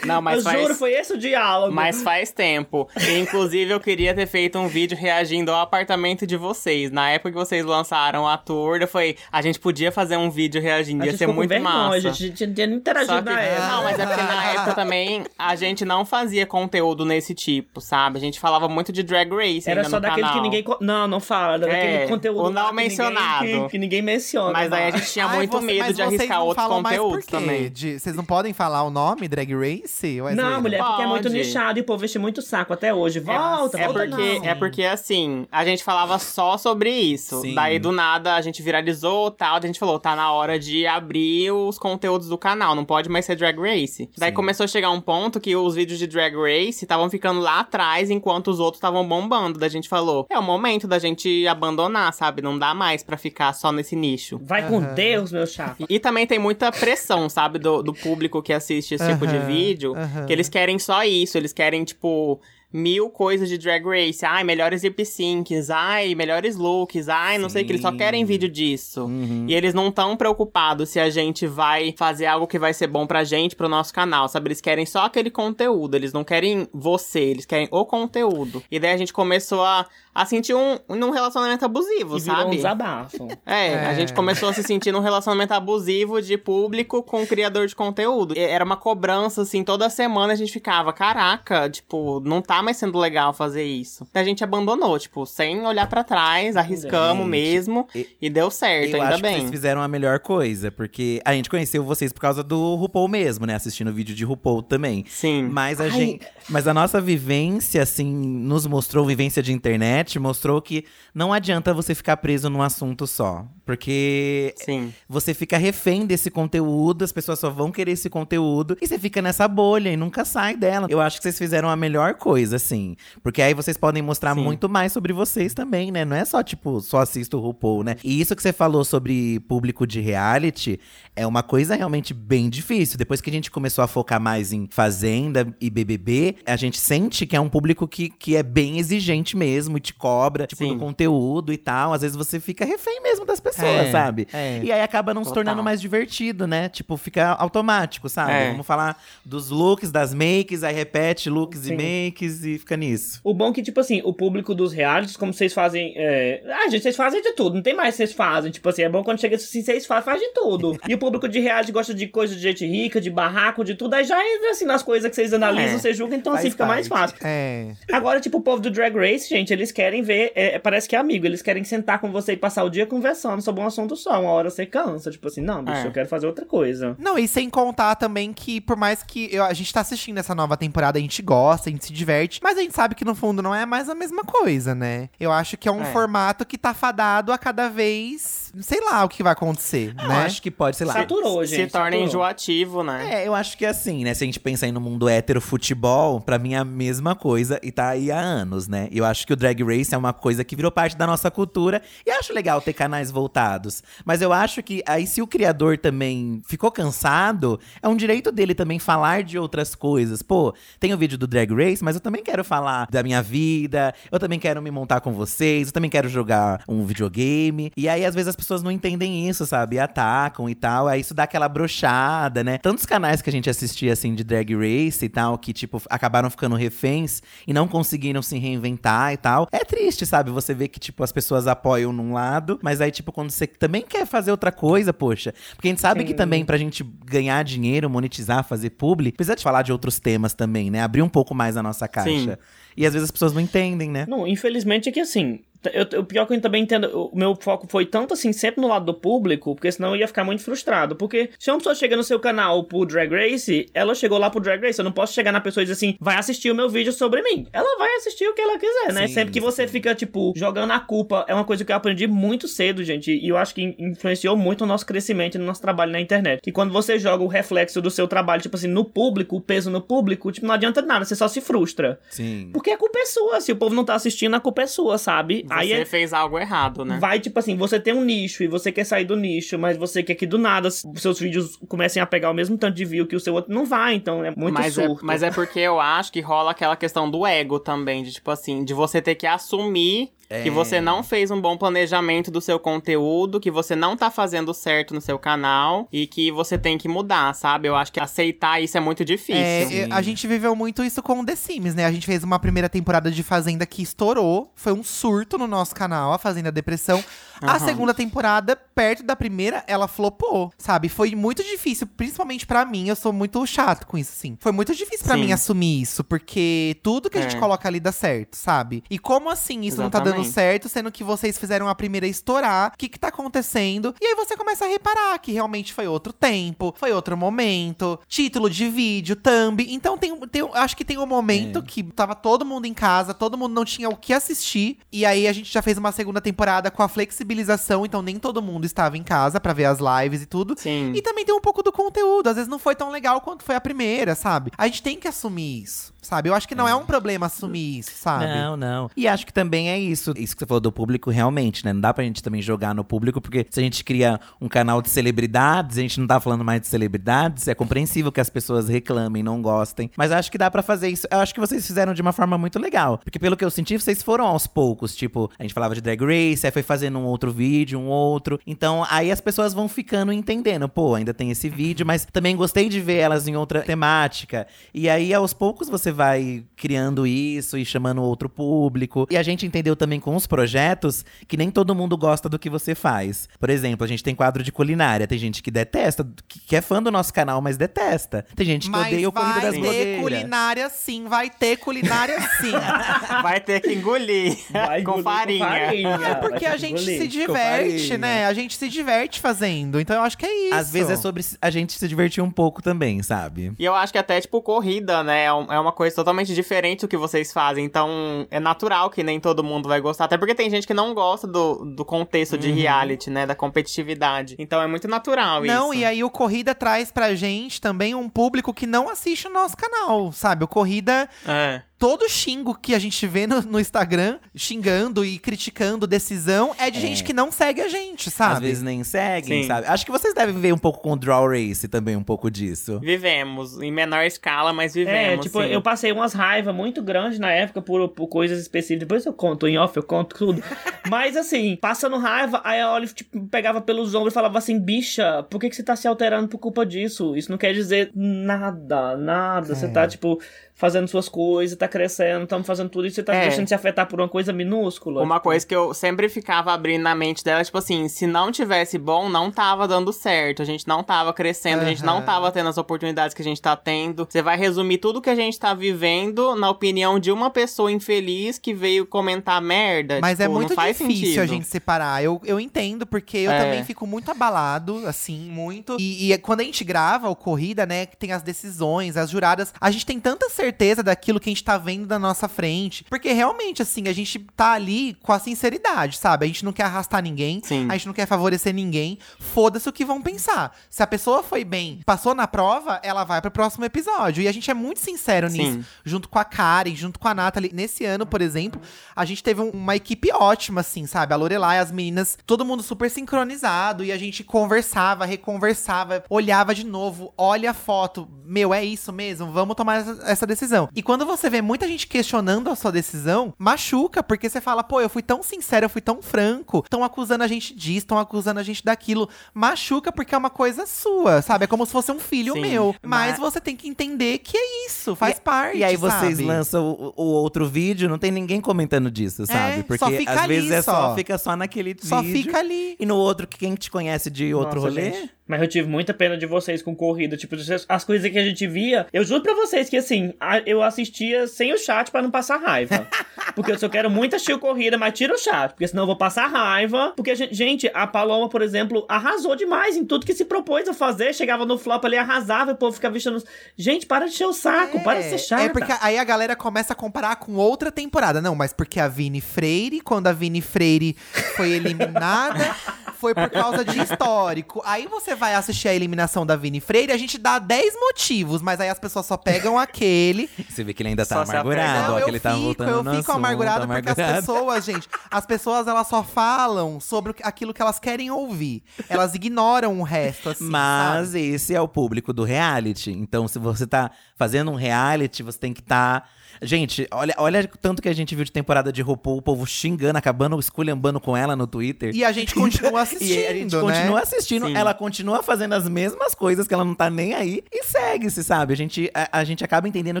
[0.06, 1.72] Não, mas Eu faz- juro, foi esse o diálogo.
[1.74, 2.88] Mas faz tempo.
[3.20, 6.90] Inclusive, eu queria ter feito um vídeo reagindo ao apartamento de vocês.
[6.90, 10.60] Na época que vocês lançaram a tour, eu falei, a gente podia fazer um vídeo
[10.60, 11.94] reagindo, a ia ser muito vergonha, massa.
[11.96, 13.68] A gente, a gente não tinha nem interagido na época.
[13.68, 18.18] não, mas é porque na época também a gente não fazia conteúdo nesse tipo, sabe?
[18.18, 20.34] A gente falava muito de drag race Era ainda só no daquele canal.
[20.34, 20.64] que ninguém.
[20.80, 21.58] Não, não fala.
[21.58, 22.40] Daquele É, conteúdo.
[22.40, 23.44] o não lá que ninguém- mencionado.
[23.46, 24.52] Que, que ninguém menciona.
[24.52, 27.26] Mas aí a mas- gente tinha Ai, muito você- medo de arriscar não outros conteúdos
[27.26, 27.70] também.
[27.70, 30.20] De- vocês não podem falar o nome, Drag Race?
[30.20, 32.92] Ou é Não, mulher, porque é muito nichado e o povo enche muito saco até
[32.92, 33.20] hoje.
[33.20, 34.44] Volta, É volta porque, não.
[34.44, 37.40] é porque, assim, a gente falava só sobre isso.
[37.40, 37.54] Sim.
[37.54, 39.60] Daí, do nada, a gente viralizou tal.
[39.60, 42.74] Daí a gente falou, tá na hora de abrir os conteúdos do canal.
[42.74, 44.08] Não pode mais ser Drag Race.
[44.16, 44.34] Daí Sim.
[44.34, 48.10] começou a chegar um ponto que os vídeos de Drag Race estavam ficando lá atrás,
[48.10, 49.58] enquanto os outros estavam bombando.
[49.58, 52.42] Daí a gente falou, é o momento da gente abandonar, sabe?
[52.42, 54.38] Não dá mais pra ficar só nesse nicho.
[54.42, 55.76] Vai com Deus, meu chapa.
[55.88, 59.38] E, e também tem muita pressão, sabe, do, do público que assiste esse tipo de
[59.40, 59.94] vídeo.
[59.96, 60.26] aham.
[60.26, 62.40] Que eles querem só isso, eles querem, tipo,
[62.72, 64.24] mil coisas de drag race.
[64.24, 67.72] Ai, melhores lip syncs, ai, melhores looks, ai, não sei o que.
[67.72, 67.96] Eles só Sim.
[67.96, 69.04] querem vídeo disso.
[69.04, 69.46] Uhum.
[69.48, 73.06] E eles não tão preocupados se a gente vai fazer algo que vai ser bom
[73.06, 74.48] pra gente, pro nosso canal, sabe?
[74.48, 78.62] Eles querem só aquele conteúdo, eles não querem você, eles querem o conteúdo.
[78.70, 79.86] E daí a gente começou a,
[80.20, 82.56] a sentir um, um relacionamento abusivo, E virou um sabe?
[82.56, 83.28] desabafo.
[83.46, 83.86] É, É.
[83.86, 88.34] a gente começou a se sentir num relacionamento abusivo de público com criador de conteúdo.
[88.36, 92.76] E Era uma cobrança, assim, toda semana a gente ficava, caraca, tipo, não tá mais
[92.76, 94.06] sendo legal fazer isso.
[94.14, 98.94] A gente abandonou, tipo, sem olhar pra trás, arriscamos Gente, mesmo e- e deu certo,
[98.96, 99.34] Eu ainda acho bem.
[99.34, 103.08] que vocês fizeram a melhor coisa, porque a gente conheceu vocês por causa do RuPaul
[103.08, 103.54] mesmo, né?
[103.54, 105.04] Assistindo o vídeo de RuPaul também.
[105.08, 105.48] Sim.
[105.50, 105.90] Mas a Ai.
[105.90, 111.74] gente, mas a nossa vivência assim nos mostrou vivência de internet, mostrou que não adianta
[111.74, 114.94] você ficar preso num assunto só, porque Sim.
[115.08, 119.20] você fica refém desse conteúdo, as pessoas só vão querer esse conteúdo e você fica
[119.20, 120.86] nessa bolha e nunca sai dela.
[120.88, 122.94] Eu acho que vocês fizeram a melhor coisa, assim.
[123.22, 124.44] Porque aí vocês podem mostrar Sim.
[124.44, 126.04] muito mais sobre vocês também, né?
[126.04, 127.96] Não é só, tipo, só assisto o RuPaul, né?
[128.04, 130.78] E isso que você falou sobre público de reality
[131.16, 132.96] é uma coisa realmente bem difícil.
[132.98, 137.26] Depois que a gente começou a focar mais em Fazenda e BBB, a gente sente
[137.26, 140.74] que é um público que, que é bem exigente mesmo te cobra, tipo, Sim.
[140.74, 141.92] do conteúdo e tal.
[141.92, 144.26] Às vezes você fica refém mesmo das pessoas, É, sabe?
[144.32, 144.60] é.
[144.62, 145.44] E aí acaba não se Total.
[145.44, 146.68] tornando mais divertido, né?
[146.68, 148.32] Tipo, fica automático, sabe?
[148.32, 148.50] É.
[148.50, 151.74] Vamos falar dos looks, das makes, aí repete looks Sim.
[151.74, 153.20] e makes e fica nisso.
[153.24, 155.92] O bom é que, tipo assim, o público dos realities, como vocês fazem.
[155.96, 156.42] É...
[156.46, 157.54] Ah, gente, vocês fazem de tudo.
[157.56, 158.50] Não tem mais que vocês fazem.
[158.50, 160.78] Tipo assim, é bom quando chega assim, vocês fazem, faz de tudo.
[160.88, 163.94] E o público de reality gosta de coisa de gente rica, de barraco, de tudo.
[163.94, 165.78] Aí já entra assim nas coisas que vocês analisam, É.
[165.78, 167.12] vocês julgam, então Faz assim fica mais parte.
[167.12, 167.26] fácil.
[167.26, 167.72] É.
[167.92, 170.32] Agora, tipo, o povo do Drag Race, gente, eles querem ver.
[170.34, 171.24] é, parece que é amigo.
[171.24, 174.20] Eles querem sentar com você e passar o dia conversando sobre um assunto só.
[174.20, 175.10] Uma hora você cansa.
[175.10, 175.86] Tipo assim, não, bicho, É.
[175.86, 176.96] eu quero fazer outra coisa.
[176.98, 180.34] Não, e sem contar também que, por mais que eu- a gente tá assistindo essa
[180.34, 183.14] nova temporada, a gente gosta, a gente se diverte, mas a gente sabe que no
[183.14, 185.08] fundo não é mais a mesma coisa, né?
[185.20, 185.92] Eu acho que é um É.
[185.92, 188.52] formato que tá fadado a cada vez.
[188.60, 190.14] Sei lá o que vai acontecer, Eu né?
[190.24, 190.94] acho que pode, sei lá.
[190.94, 191.70] Saturou, Se gente.
[191.70, 192.04] torna saturou.
[192.06, 193.22] enjoativo, né?
[193.22, 194.14] É, eu acho que é assim, né?
[194.14, 197.60] Se a gente pensar aí no mundo hétero futebol, pra mim é a mesma coisa
[197.62, 198.88] e tá aí há anos, né?
[198.90, 201.82] Eu acho que o Drag Race é uma coisa que virou parte da nossa cultura
[202.06, 203.82] e acho legal ter canais voltados.
[204.04, 208.54] Mas eu acho que aí se o criador também ficou cansado, é um direito dele
[208.54, 210.22] também falar de outras coisas.
[210.22, 213.94] Pô, tem o vídeo do Drag Race, mas eu também quero falar da minha vida,
[214.10, 217.72] eu também quero me montar com vocês, eu também quero jogar um videogame.
[217.76, 219.78] E aí, às vezes, as pessoas não entendem isso, sabe?
[219.78, 220.88] Atacam e tal.
[220.88, 222.58] Aí isso dá aquela brochada, né?
[222.58, 226.30] Tantos canais que a gente assistia, assim, de drag race e tal, que, tipo, acabaram
[226.30, 229.48] ficando reféns e não conseguiram se reinventar e tal.
[229.64, 230.30] Triste, sabe?
[230.30, 233.82] Você vê que, tipo, as pessoas apoiam num lado, mas aí, tipo, quando você também
[233.82, 235.34] quer fazer outra coisa, poxa.
[235.54, 236.06] Porque a gente sabe Sim.
[236.06, 240.34] que também, pra gente ganhar dinheiro, monetizar, fazer publi, precisa de falar de outros temas
[240.34, 240.82] também, né?
[240.82, 242.10] Abrir um pouco mais a nossa caixa.
[242.10, 242.36] Sim.
[242.76, 244.06] E às vezes as pessoas não entendem, né?
[244.08, 245.40] Não, infelizmente é que assim.
[245.72, 248.68] Eu, o pior que eu também entendo, o meu foco foi tanto assim, sempre no
[248.68, 250.94] lado do público, porque senão eu ia ficar muito frustrado.
[250.96, 254.40] Porque se uma pessoa chega no seu canal pro Drag Race, ela chegou lá pro
[254.40, 254.78] Drag Race.
[254.78, 257.22] Eu não posso chegar na pessoa e dizer assim, vai assistir o meu vídeo sobre
[257.22, 257.46] mim.
[257.52, 259.06] Ela vai assistir o que ela quiser, né?
[259.06, 259.72] Sim, sempre que você sim.
[259.72, 263.12] fica, tipo, jogando a culpa, é uma coisa que eu aprendi muito cedo, gente.
[263.12, 266.40] E eu acho que influenciou muito o nosso crescimento e no nosso trabalho na internet.
[266.42, 269.70] Que quando você joga o reflexo do seu trabalho, tipo assim, no público, o peso
[269.70, 271.98] no público, tipo, não adianta nada, você só se frustra.
[272.10, 272.50] Sim.
[272.52, 273.40] Porque a culpa é sua.
[273.40, 275.44] Se o povo não tá assistindo, a culpa é sua, sabe?
[275.48, 276.98] Você Aí é, fez algo errado, né?
[277.00, 280.02] vai, tipo assim, você tem um nicho e você quer sair do nicho, mas você
[280.02, 283.16] quer que do nada seus vídeos comecem a pegar o mesmo tanto de view que
[283.16, 283.52] o seu outro.
[283.52, 285.04] Não vai, então é muito mas, é, surto.
[285.04, 288.64] mas é porque eu acho que rola aquela questão do ego também, de tipo assim,
[288.64, 290.50] de você ter que assumir que É.
[290.50, 294.92] você não fez um bom planejamento do seu conteúdo, que você não tá fazendo certo
[294.94, 297.66] no seu canal e que você tem que mudar, sabe?
[297.68, 299.42] Eu acho que aceitar isso é muito difícil.
[299.42, 299.88] É, Sim.
[299.92, 301.86] a gente viveu muito isso com The Sims, né?
[301.86, 304.52] A gente fez uma primeira temporada de Fazenda que estourou.
[304.54, 307.02] Foi um surto no nosso canal, a Fazenda Depressão.
[307.40, 307.58] A Aham.
[307.66, 310.88] segunda temporada, perto da primeira, ela flopou, sabe?
[310.88, 312.88] Foi muito difícil, principalmente pra mim.
[312.88, 314.36] Eu sou muito chato com isso, assim.
[314.40, 315.20] Foi muito difícil pra Sim.
[315.26, 317.38] mim assumir isso, porque tudo que a gente É.
[317.38, 318.82] coloca ali dá certo, sabe?
[318.90, 320.34] E como assim isso não tá dando Exatamente.
[320.34, 322.72] certo, sendo que vocês fizeram a primeira estourar?
[322.74, 323.94] O que que tá acontecendo?
[324.00, 328.48] E aí você começa a reparar que realmente foi outro tempo, foi outro momento, título
[328.48, 329.64] de vídeo, thumb.
[329.68, 333.36] Então tem, tem acho que tem um momento que tava todo mundo em casa, todo
[333.38, 334.78] mundo não tinha o que assistir.
[334.92, 338.42] E aí a gente já fez uma segunda temporada com a flexibilização, então nem todo
[338.42, 340.54] mundo estava em casa pra ver as lives e tudo.
[340.56, 340.92] Sim.
[340.94, 342.28] E também tem um pouco do conteúdo.
[342.28, 344.50] Às vezes não foi tão legal quanto foi a primeira, sabe?
[344.56, 346.30] A gente tem que assumir isso, sabe?
[346.30, 348.26] Eu acho que não é, um problema assumir isso, sabe?
[348.26, 348.90] Não, não.
[348.96, 350.14] E acho que também é isso.
[350.16, 351.72] Isso que você falou do público, realmente, né?
[351.72, 354.80] Não dá pra gente também jogar no público, porque se a gente cria um canal
[354.80, 358.68] de celebridades, a gente não tá falando mais de celebridades, é compreensível que as pessoas
[358.68, 359.90] reclamem, não gostem.
[359.96, 361.06] Mas acho que dá pra fazer isso.
[361.10, 362.98] Eu acho que vocês fizeram de uma forma muito legal.
[362.98, 364.96] Porque pelo que eu senti, vocês foram aos poucos.
[364.96, 368.40] Tipo, a gente falava de Drag Race, aí foi fazendo um outro vídeo, um outro.
[368.46, 370.68] Então, aí as pessoas vão ficando entendendo.
[370.68, 374.46] Pô, ainda tem esse vídeo, mas também gostei de ver elas em outra temática.
[374.72, 379.06] E aí, aos poucos, você vai criando isso e chamando outro público.
[379.10, 382.48] E a gente entendeu também com os projetos que nem todo mundo gosta do que
[382.48, 383.28] você faz.
[383.38, 385.06] Por exemplo, a gente tem quadro de culinária.
[385.06, 388.24] Tem gente que detesta, que é fã do nosso canal, mas detesta.
[388.36, 390.00] Tem gente que Mas odeia o Corrida vai das ter Blogueiras.
[390.02, 392.52] culinária sim, vai ter culinária sim.
[393.22, 395.88] Vai ter que engolir Vai com engolir farinha.
[395.88, 397.00] É vai porque ter a gente engolir.
[397.02, 397.98] se diverte, farinha.
[397.98, 398.26] né?
[398.26, 399.80] A gente se diverte fazendo.
[399.80, 400.54] Então eu acho que é isso.
[400.54, 403.52] Às vezes é sobre a gente se divertir um pouco também, sabe?
[403.58, 405.24] E eu acho que até, tipo, corrida, né?
[405.24, 407.64] É é uma coisa totalmente diferente do que vocês fazem.
[407.64, 410.04] Então, é natural que nem todo mundo vai gostar.
[410.04, 412.38] Até porque tem gente que não gosta do, do contexto Uhum.
[412.38, 413.26] de reality, né?
[413.26, 414.34] Da competitividade.
[414.38, 415.80] Então, é muito natural Não, isso.
[415.80, 419.56] e aí o Corrida traz pra gente também um público que não assiste o nosso
[419.56, 420.44] canal, sabe?
[420.44, 421.62] O Corrida É.
[421.78, 426.80] todo xingo que a gente vê no, no Instagram, xingando e criticando decisão, é de
[426.80, 428.34] gente que não segue a gente, sabe?
[428.34, 429.48] Às vezes nem seguem, Sim.
[429.48, 429.66] sabe?
[429.68, 432.80] Acho que vocês devem ver um pouco com o Draw Race também, um pouco disso.
[432.80, 433.60] Vivemos.
[433.62, 435.24] Em menor escala, mas É, vivemos.
[435.26, 435.48] tipo, sim.
[435.48, 438.80] eu passei umas raivas muito grandes na época por, por coisas específicas.
[438.80, 440.42] Depois eu conto em off, eu conto tudo.
[440.90, 445.22] Mas assim, passando raiva, aí a Olive, tipo, pegava pelos ombros e falava assim: bicha,
[445.30, 447.14] por que, que você tá se alterando por culpa disso?
[447.16, 449.54] Isso não quer dizer nada, nada.
[449.54, 450.18] Você tá, tipo,
[450.58, 453.28] fazendo suas coisas, tá crescendo, estamos fazendo tudo isso, você tá É.
[453.28, 455.00] deixando se afetar por uma coisa minúscula.
[455.02, 458.32] Uma tipo, coisa que eu sempre ficava abrindo na mente dela, tipo assim, se não
[458.32, 460.42] tivesse bom, não tava dando certo.
[460.42, 463.40] A gente não tava crescendo, a gente não tava tendo as oportunidades que a gente
[463.40, 464.04] tá tendo.
[464.10, 468.36] Você vai resumir tudo que a gente tá vivendo na opinião de uma pessoa infeliz
[468.36, 470.00] que veio comentar merda.
[470.02, 471.22] Mas é Tipo, muito não faz difícil sentido.
[471.22, 472.02] a gente separar.
[472.02, 473.38] Eu, eu entendo, porque eu É.
[473.44, 475.76] também fico muito abalado, assim, muito.
[475.78, 479.54] E, e quando a gente grava o Corrida, né, que tem as decisões, as juradas,
[479.60, 480.47] a gente tem tanta certeza
[480.82, 482.84] daquilo que a gente tá vendo da nossa frente.
[482.88, 486.24] Porque realmente, assim, a gente tá ali com a sinceridade, sabe?
[486.24, 487.66] A gente não quer arrastar ninguém, Sim.
[487.70, 488.98] a gente não quer favorecer ninguém.
[489.18, 490.56] Foda-se o que vão pensar.
[490.70, 494.22] Se a pessoa foi bem, passou na prova, ela vai pro próximo episódio.
[494.22, 495.38] E a gente é muito sincero Sim.
[495.38, 497.50] nisso junto com a Karen, junto com a Nathalie.
[497.52, 498.60] Nesse ano, por exemplo,
[498.94, 501.12] a gente teve um- uma equipe ótima, assim, sabe?
[501.14, 503.84] A Lorelai, as meninas, todo mundo super sincronizado.
[503.84, 508.08] E a gente conversava, reconversava, olhava de novo, olha a foto.
[508.24, 509.30] Meu, é isso mesmo?
[509.32, 510.68] Vamos tomar essa, essa decisão.
[510.74, 514.80] E quando você vê muita gente questionando a sua decisão, machuca, porque você fala, pô,
[514.80, 518.40] eu fui tão sincero, eu fui tão franco, estão acusando a gente disso, estão acusando
[518.40, 519.08] a gente daquilo.
[519.34, 521.44] Machuca porque é uma coisa sua, sabe?
[521.44, 522.74] É como se fosse um filho Sim, meu.
[522.82, 525.58] Mas, mas- você tem que entender que é isso, faz E- parte.
[525.58, 526.24] E aí vocês sabe?
[526.24, 529.62] lançam o, o outro vídeo, não tem ninguém comentando disso, sabe?
[529.64, 530.94] Porque só fica às ali vezes é só, só.
[530.94, 532.22] fica só naquele Só vídeo.
[532.24, 532.76] fica ali.
[532.78, 534.92] E no outro, quem te conhece de outro Nossa, rolê?
[534.92, 535.10] gente.
[535.28, 537.16] Mas eu tive muita pena de vocês com corrida.
[537.16, 537.36] Tipo,
[537.68, 538.86] as coisas que a gente via.
[538.92, 540.14] Eu juro pra vocês que, assim,
[540.46, 542.88] eu assistia sem o chat pra não passar raiva.
[543.36, 545.50] Porque eu só quero muito assistir o corrida, mas tira o chat.
[545.50, 546.94] Porque senão eu vou passar raiva.
[546.96, 550.66] Porque, a gente, gente, a Paloma, por exemplo, arrasou demais em tudo que se propôs
[550.66, 551.14] a fazer.
[551.14, 553.22] Chegava no flop ali, arrasava, e o povo ficava vestindo.
[553.56, 555.42] Gente, para de encher o saco, para de ser chata.
[555.42, 558.22] É porque aí a galera começa a comparar com outra temporada.
[558.22, 560.96] Não, mas porque a Vini Freire, quando a Vini Freire
[561.36, 562.56] foi eliminada,
[562.98, 564.60] foi por causa de histórico.
[564.64, 568.60] Aí você vai assistir a eliminação da Vini Freire, a gente dá 10 motivos, mas
[568.60, 570.28] aí as pessoas só pegam aquele.
[570.48, 572.42] Você vê que ele ainda tá Só amargurado, Não, ó, eu que ele tá fico,
[572.42, 574.26] voltando eu no fico assunto, amargurado porque as amargurado.
[574.26, 578.62] pessoas, gente, as pessoas elas só falam sobre aquilo que elas querem ouvir.
[578.88, 580.44] Elas ignoram o resto, assim.
[580.44, 581.28] Mas sabe?
[581.28, 582.90] esse é o público do reality.
[582.90, 586.08] Então, se você tá fazendo um reality, você tem que estar.
[586.40, 589.98] Gente, olha, olha tanto que a gente viu de temporada de RuPaul, o povo xingando,
[589.98, 591.94] acabando, esculhambando com ela no Twitter.
[591.94, 593.18] E a gente continua assistindo.
[593.20, 593.60] E a gente né?
[593.60, 594.56] continua assistindo, Sim.
[594.56, 598.52] ela continua fazendo as mesmas coisas que ela não tá nem aí e segue-se, sabe?
[598.52, 600.00] A gente, a, a gente acaba entendendo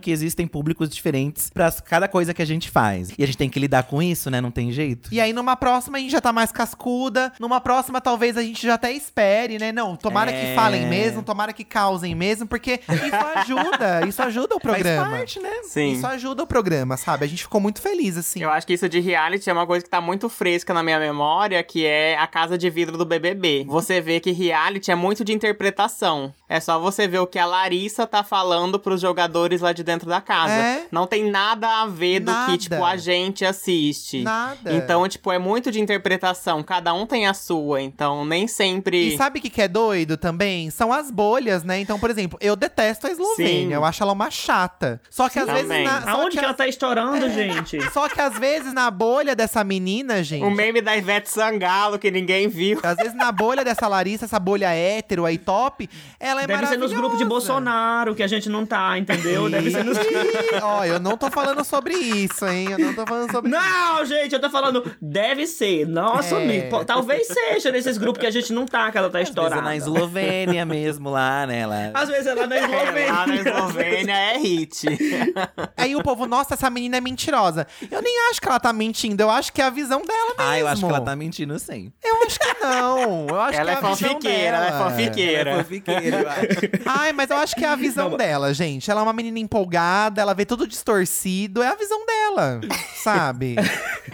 [0.00, 3.10] que existem públicos diferentes pra cada coisa que a gente faz.
[3.18, 4.40] E a gente tem que lidar com isso, né?
[4.40, 5.08] Não tem jeito.
[5.12, 7.32] E aí, numa próxima, a gente já tá mais cascuda.
[7.38, 9.72] Numa próxima, talvez a gente já até espere, né?
[9.72, 10.40] Não, tomara É.
[10.50, 15.06] que falem mesmo, tomara que causem mesmo, porque isso ajuda, isso ajuda o programa.
[15.06, 15.50] Faz parte, né?
[15.64, 15.92] Sim.
[15.92, 17.24] Isso ajuda o programa, sabe?
[17.24, 18.42] A gente ficou muito feliz, assim.
[18.42, 20.98] Eu acho que isso de reality é uma coisa que tá muito fresca na minha
[20.98, 23.64] memória, que é a casa de vidro do BBB.
[23.66, 26.34] Você vê que reality é muito de interpretação.
[26.48, 30.08] É só você ver o que a Larissa tá falando pros jogadores lá de dentro
[30.08, 30.52] da casa.
[30.52, 30.86] É.
[30.92, 32.52] Não tem nada a ver do Nada.
[32.52, 34.22] que, tipo, a gente assiste.
[34.22, 34.72] Nada.
[34.72, 36.62] Então, tipo, é muito de interpretação.
[36.62, 37.82] Cada um tem a sua.
[37.82, 39.14] Então, nem sempre.
[39.14, 40.70] E sabe o que, que é doido também?
[40.70, 41.80] São as bolhas, né?
[41.80, 43.66] Então, por exemplo, eu detesto a Eslovênia.
[43.66, 43.72] Sim.
[43.72, 45.00] Eu acho ela uma chata.
[45.10, 45.62] Só que às vezes.
[45.62, 45.84] Também.
[45.84, 47.80] Na, só, Aonde que que ela tá estourando, gente?
[47.92, 50.44] só que às vezes na bolha dessa menina, gente.
[50.44, 52.78] O meme da Ivete Sangalo, que ninguém viu.
[52.82, 55.88] Às vezes na bolha dessa Larissa, essa bolha hétero aí top,
[56.20, 57.24] ela é Deve ser nos grupos de.
[57.24, 59.48] Bolsonaro que a gente não tá, entendeu?
[59.50, 59.98] Deve ser nos.
[60.62, 62.68] Ó, eu não tô falando sobre isso, hein?
[62.70, 63.58] Eu não tô falando sobre isso.
[63.60, 64.84] Não, gente, eu tô falando.
[65.00, 65.86] Deve ser.
[65.86, 66.68] Nossa, É.
[66.68, 69.36] Pô, Talvez seja nesses grupos que a gente não tá, que ela tá Às vezes
[69.36, 69.62] é estourada.
[69.62, 71.66] na Eslovênia mesmo, lá, né?
[71.66, 71.90] Lá.
[71.94, 73.12] Às vezes ela na É, Eslovênia.
[73.12, 74.86] lá na Eslovênia é hit.
[75.76, 77.66] Aí o povo, nossa, essa menina é mentirosa.
[77.90, 80.50] Eu nem acho que ela tá mentindo, eu acho que é a visão dela mesmo.
[80.50, 81.92] Ah, eu acho que ela tá mentindo sim.
[82.02, 83.26] Eu acho que não.
[83.28, 84.90] Eu acho Ela que é a visão fanfiqueira, ela é dela.
[84.90, 85.50] fanfiqueira.
[85.50, 86.25] Ela é fofiqueira.
[86.86, 88.90] Ai, mas eu acho que é a visão dela, gente.
[88.90, 91.62] Ela é uma menina empolgada, ela vê tudo distorcido.
[91.62, 92.60] É a visão dela,
[93.02, 93.56] sabe?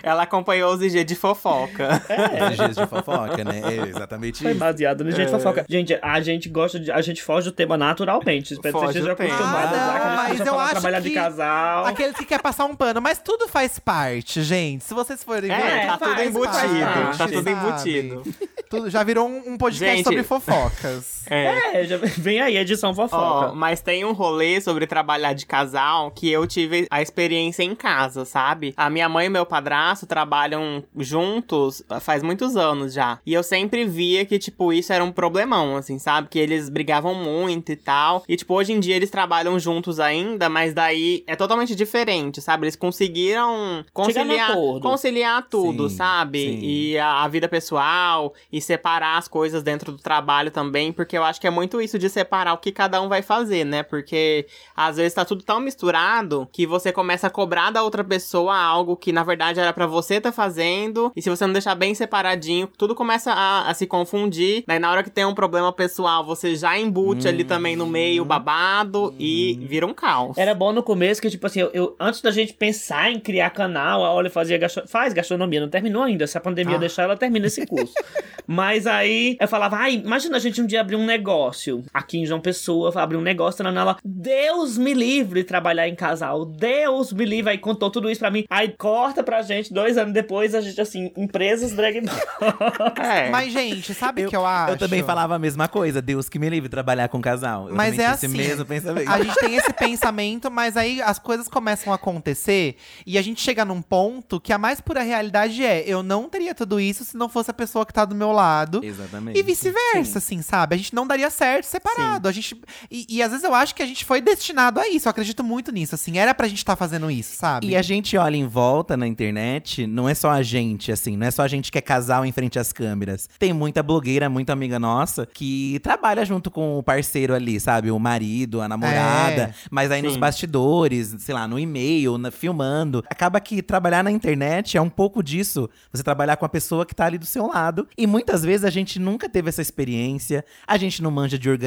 [0.02, 2.02] Ela acompanhou os IG de fofoca.
[2.42, 3.60] Esses dias de fofoca, né?
[3.64, 4.60] É exatamente Foi isso.
[4.60, 5.64] baseado no gente fofoca.
[5.68, 6.90] Gente, a gente gosta de.
[6.90, 8.54] A gente foge do tema naturalmente.
[8.54, 11.08] Espero que Foge vocês do estejam acostumados Ah, que não, mas eu acho trabalhar de
[11.10, 11.86] que casal.
[11.86, 14.84] Aqueles que quer passar um pano, mas tudo faz parte, gente.
[14.84, 15.52] Se vocês forem ver.
[15.54, 16.80] É, tá faz tudo embutido.
[16.80, 18.22] parte, Tá tudo embutido.
[18.68, 20.04] Tudo- já virou um, um podcast Gente.
[20.04, 21.22] sobre fofocas.
[21.30, 21.80] É.
[21.82, 23.53] É, já vem aí, edição fofoca.
[23.55, 28.24] mas tem um rolê sobre trabalhar de casal que eu tive a experiência em casa,
[28.24, 28.74] sabe?
[28.76, 33.18] A minha mãe e meu padrasto trabalham juntos faz muitos anos já.
[33.24, 36.28] E eu sempre via que, tipo, isso era um problemão, assim, sabe?
[36.28, 38.24] Que eles brigavam muito e tal.
[38.28, 42.64] E, tipo, hoje em dia eles trabalham juntos ainda, mas daí é totalmente diferente, sabe?
[42.64, 46.38] Eles conseguiram conciliar, conciliar tudo, Sim, sabe?
[46.38, 46.61] sim.
[46.62, 51.24] E a, a vida pessoal e separar as coisas dentro do trabalho também, porque eu
[51.24, 53.82] acho que é muito isso de separar o que cada um vai fazer, né?
[53.82, 58.57] Porque às vezes tá tudo tão misturado que você começa a cobrar da outra pessoa
[58.57, 61.95] algo que na verdade era pra você tá fazendo, e se você não deixar bem
[61.95, 64.64] separadinho, tudo começa a, a se confundir.
[64.66, 68.22] Daí na hora que tem um problema pessoal, você já embute ali também no meio
[68.22, 70.36] o babado e vira um caos.
[70.38, 73.51] Era bom no começo que, tipo assim, eu, eu- antes da gente pensar em criar
[73.51, 76.26] canal, a Olha fazia gastro- faz gastronomia, não terminou ainda.
[76.26, 76.78] Se a pandemia Ah.
[76.78, 77.93] deixar, ela termina esse curso.
[78.47, 82.26] Mas aí eu falava, ai, imagina a gente um dia abrir um negócio aqui em
[82.26, 87.12] João Pessoa, abrir um negócio, na ela, Deus me livre de trabalhar em casal, Deus
[87.12, 87.53] me livre.
[87.53, 88.45] Aí contou tudo isso pra mim.
[88.51, 92.03] Aí corta pra gente, dois anos depois, a gente assim, empresas drag
[93.03, 93.30] É.
[93.30, 94.74] Mas, gente, sabe o que eu acho?
[94.74, 96.03] Eu também falava a mesma coisa.
[96.03, 97.68] Deus que me livre de trabalhar com casal.
[97.68, 98.26] Eu Mas é assim.
[98.26, 99.09] esse mesmo pensamento.
[99.09, 102.76] A gente tem esse pensamento, mas aí as coisas começam a acontecer
[103.07, 106.55] e a gente chega num ponto que a mais pura realidade é: eu não teria
[106.55, 108.85] tudo isso se não fosse a pessoa que tá tá do meu lado.
[108.85, 109.39] Exatamente.
[109.39, 110.74] E vice-versa, assim, sabe?
[110.74, 112.28] A gente não daria certo separado.
[112.28, 112.60] A gente.
[112.90, 115.08] E, e às vezes eu acho que a gente foi destinado a isso.
[115.08, 116.18] Eu acredito muito nisso, assim.
[116.18, 117.66] Era pra gente estar fazendo isso, sabe?
[117.68, 121.26] E a gente olha em volta na internet, não é só a gente, assim, não
[121.26, 123.28] é só a gente que é casal em frente às câmeras.
[123.38, 127.90] Tem muita blogueira, muita amiga nossa, que trabalha junto com o parceiro ali, sabe?
[127.90, 129.42] O marido, a namorada.
[129.42, 129.54] É.
[129.70, 130.20] Mas aí nos Sim.
[130.20, 133.02] bastidores, sei lá, no e-mail, na- filmando.
[133.08, 135.68] Acaba que trabalhar na internet é um pouco disso.
[135.92, 137.88] Você trabalhar com a pessoa que tá ali do seu lado.
[137.96, 140.44] E muitas vezes a gente nunca teve essa experiência.
[140.66, 141.61] A gente não manja de organização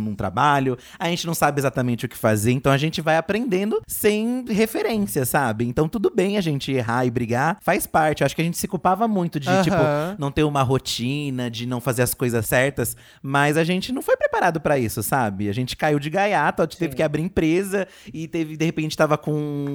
[0.00, 0.76] num trabalho.
[0.98, 2.52] A gente não sabe exatamente o que fazer.
[2.52, 5.66] Então a gente vai aprendendo sem referência, sabe?
[5.66, 7.58] Então tudo bem a gente errar e brigar.
[7.60, 8.22] Faz parte.
[8.22, 9.62] Eu acho que a gente se culpava muito de, Aham.
[9.62, 9.76] tipo,
[10.18, 12.96] não ter uma rotina, de não fazer as coisas certas.
[13.22, 15.48] Mas a gente não foi preparado pra isso, sabe?
[15.48, 18.96] A gente caiu de gaiato, a gente teve que abrir empresa e teve, de repente,
[18.96, 19.32] tava com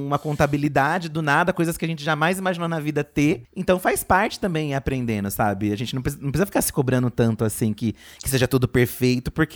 [0.07, 3.43] uma contabilidade do nada, coisas que a gente jamais imaginou na vida ter.
[3.55, 5.71] Então faz parte também aprendendo, sabe?
[5.71, 8.67] A gente não precisa, não precisa ficar se cobrando tanto assim que, que seja tudo
[8.67, 9.50] perfeito, porque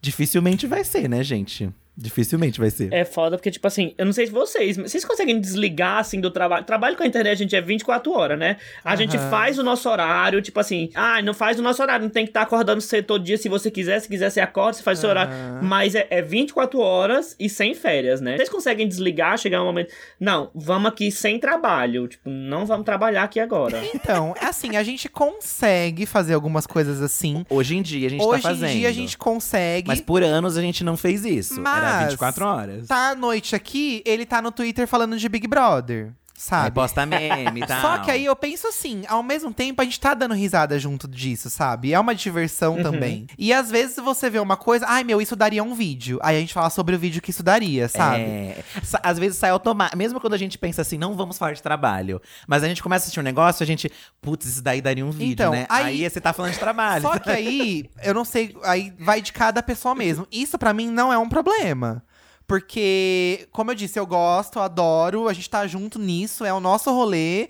[0.00, 1.70] dificilmente vai ser, né, gente?
[1.96, 2.92] Dificilmente vai ser.
[2.92, 6.20] É foda, porque, tipo assim, eu não sei se vocês, mas vocês conseguem desligar, assim,
[6.20, 6.64] do trabalho.
[6.64, 8.56] Trabalho com a internet, a gente é 24 horas, né?
[8.84, 12.10] A gente faz o nosso horário, tipo assim, ah, não faz o nosso horário, não
[12.10, 14.82] tem que estar acordando cedo todo dia se você quiser, se quiser você acorda, você
[14.82, 15.32] faz o seu horário.
[15.62, 18.36] Mas é, é 24 horas e sem férias, né?
[18.36, 23.22] Vocês conseguem desligar, chegar um momento, não, vamos aqui sem trabalho, tipo, não vamos trabalhar
[23.22, 23.82] aqui agora.
[23.94, 27.46] Então, assim, a gente consegue fazer algumas coisas assim.
[27.48, 28.70] Hoje em dia a gente Hoje tá fazendo.
[28.70, 29.86] em dia a gente consegue.
[29.86, 31.60] Mas por anos a gente não fez isso.
[31.84, 32.86] Era Mas 24 horas.
[32.86, 36.12] Tá à noite aqui, ele tá no Twitter falando de Big Brother.
[36.52, 36.74] Aí Sabe?
[36.74, 37.80] posta meme e tal.
[37.82, 41.08] Só que aí eu penso assim, ao mesmo tempo a gente tá dando risada junto
[41.08, 41.92] disso, sabe?
[41.92, 43.26] É uma diversão também.
[43.38, 46.18] E às vezes você vê uma coisa, ai meu, isso daria um vídeo.
[46.22, 48.20] Aí a gente fala sobre o vídeo que isso daria, sabe?
[48.20, 48.64] É,
[49.02, 49.96] às vezes sai automático.
[49.96, 52.20] Mesmo quando a gente pensa assim, não vamos falar de trabalho.
[52.46, 53.90] Mas a gente começa a assistir um negócio, a gente,
[54.20, 55.66] putz, isso daí daria um vídeo, Então, né?
[55.68, 57.02] aí- Aí, você tá falando de trabalho.
[57.02, 60.26] Só que aí, eu não sei, aí vai de cada pessoa mesmo.
[60.32, 62.02] Isso pra mim não é um problema.
[62.46, 66.60] Porque, como eu disse, eu gosto, eu adoro, a gente tá junto nisso, é o
[66.60, 67.48] nosso rolê.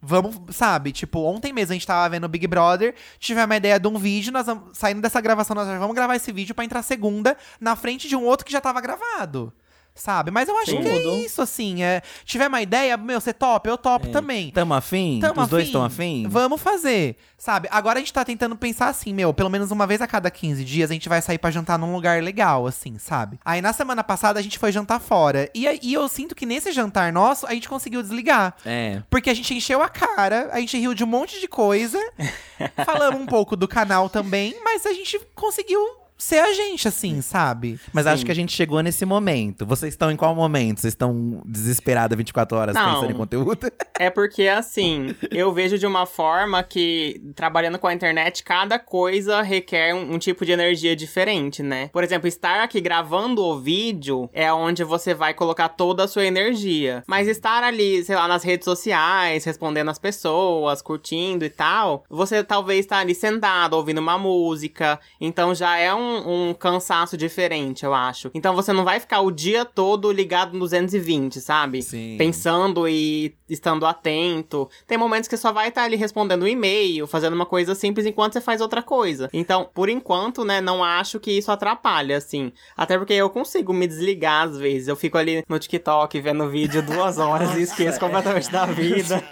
[0.00, 0.92] Vamos, sabe?
[0.92, 3.98] Tipo, ontem mesmo a gente tava vendo o Big Brother, tive uma ideia de um
[3.98, 7.74] vídeo, nós vamos, saindo dessa gravação, nós vamos gravar esse vídeo pra entrar segunda na
[7.74, 9.52] frente de um outro que já tava gravado.
[9.96, 10.30] Sabe?
[10.30, 10.82] Mas eu acho Sim.
[10.82, 11.16] que é Tudo.
[11.16, 11.82] isso, assim.
[11.82, 14.50] É, tiver uma ideia, meu, você topa, eu topo também.
[14.50, 15.18] Tamo afim?
[15.20, 15.68] Tamo Os dois afim?
[15.68, 16.26] estão afim?
[16.28, 17.16] Vamos fazer.
[17.38, 17.66] Sabe?
[17.70, 20.64] Agora a gente tá tentando pensar assim, meu, pelo menos uma vez a cada 15
[20.64, 23.38] dias a gente vai sair pra jantar num lugar legal, assim, sabe?
[23.44, 25.50] Aí na semana passada a gente foi jantar fora.
[25.54, 28.54] E aí eu sinto que nesse jantar nosso a gente conseguiu desligar.
[28.64, 29.02] É.
[29.08, 31.98] Porque a gente encheu a cara, a gente riu de um monte de coisa,
[32.84, 35.80] falamos um pouco do canal também, mas a gente conseguiu
[36.16, 37.78] ser a gente, assim, sabe?
[37.92, 39.66] Mas acho que a gente chegou nesse momento.
[39.66, 40.80] Vocês estão em qual momento?
[40.80, 42.94] Vocês estão desesperados 24 horas Não.
[42.94, 43.70] pensando em conteúdo?
[43.98, 49.40] É porque, assim, eu vejo de uma forma que, trabalhando com a internet, cada coisa
[49.40, 51.88] requer um, um tipo de energia diferente, né?
[51.94, 56.26] Por exemplo, estar aqui gravando o vídeo é onde você vai colocar toda a sua
[56.26, 57.02] energia.
[57.06, 62.44] Mas estar ali, sei lá, nas redes sociais, respondendo as pessoas, curtindo e tal, você
[62.44, 65.00] talvez tá ali sentado, ouvindo uma música.
[65.18, 68.30] Então já é um, um cansaço diferente, eu acho.
[68.34, 71.82] Então você não vai ficar o dia todo ligado no 220, sabe?
[71.82, 72.16] Sim.
[72.18, 74.68] Pensando e estando atento.
[74.86, 78.34] Tem momentos que só vai estar ali respondendo um e-mail, fazendo uma coisa simples enquanto
[78.34, 79.28] você faz outra coisa.
[79.32, 82.52] Então, por enquanto, né, não acho que isso atrapalha, assim.
[82.76, 84.88] Até porque eu consigo me desligar às vezes.
[84.88, 89.22] Eu fico ali no TikTok vendo vídeo duas horas e esqueço completamente da vida.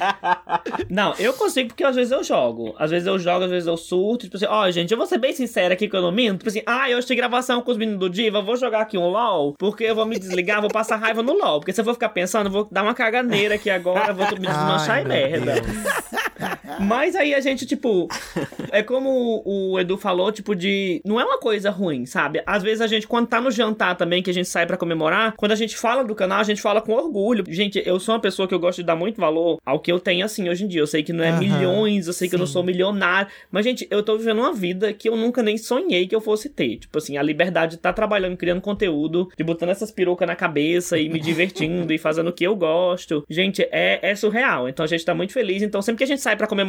[0.88, 2.74] Não, eu consigo porque às vezes eu jogo.
[2.78, 4.24] Às vezes eu jogo, às vezes eu surto.
[4.24, 6.38] Tipo assim, ó, gente, eu vou ser bem sincera aqui que eu não minto.
[6.38, 9.08] Tipo assim, ah, eu tenho gravação com os meninos do Diva, vou jogar aqui um
[9.08, 11.60] LOL, porque eu vou me desligar, vou passar raiva no LOL.
[11.60, 14.40] Porque se eu for ficar pensando, eu vou dar uma caganeira aqui agora, vou me
[14.46, 15.54] desmanchar Ai, e merda.
[16.78, 18.08] Mas aí a gente, tipo,
[18.70, 21.00] é como o Edu falou, tipo, de.
[21.04, 22.42] Não é uma coisa ruim, sabe?
[22.46, 25.34] Às vezes a gente, quando tá no jantar também, que a gente sai pra comemorar,
[25.36, 27.44] quando a gente fala do canal, a gente fala com orgulho.
[27.48, 29.98] Gente, eu sou uma pessoa que eu gosto de dar muito valor ao que eu
[29.98, 30.80] tenho assim hoje em dia.
[30.80, 32.52] Eu sei que não é Aham, milhões, eu sei que eu não sim.
[32.52, 33.30] sou milionário.
[33.50, 36.48] Mas, gente, eu tô vivendo uma vida que eu nunca nem sonhei que eu fosse
[36.48, 36.76] ter.
[36.78, 40.98] Tipo assim, a liberdade de estar trabalhando, criando conteúdo, de botando essas perucas na cabeça
[40.98, 43.24] e me divertindo e fazendo o que eu gosto.
[43.28, 44.68] Gente, é, é surreal.
[44.68, 45.62] Então a gente tá muito feliz.
[45.62, 46.59] Então sempre que a gente sai pra comemorar,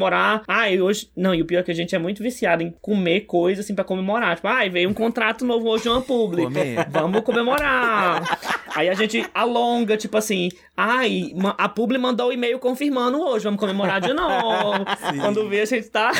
[0.47, 1.09] ai, hoje.
[1.15, 3.75] Não, e o pior é que a gente é muito viciado em comer coisa assim
[3.75, 4.35] pra comemorar.
[4.35, 6.43] Tipo, ai, veio um contrato novo hoje de uma publi.
[6.43, 6.87] Comer.
[6.89, 8.39] Vamos comemorar.
[8.75, 13.59] Aí a gente alonga, tipo assim, ai, a publi mandou o e-mail confirmando hoje, vamos
[13.59, 14.85] comemorar de novo.
[15.19, 16.11] Quando vê, a gente tá.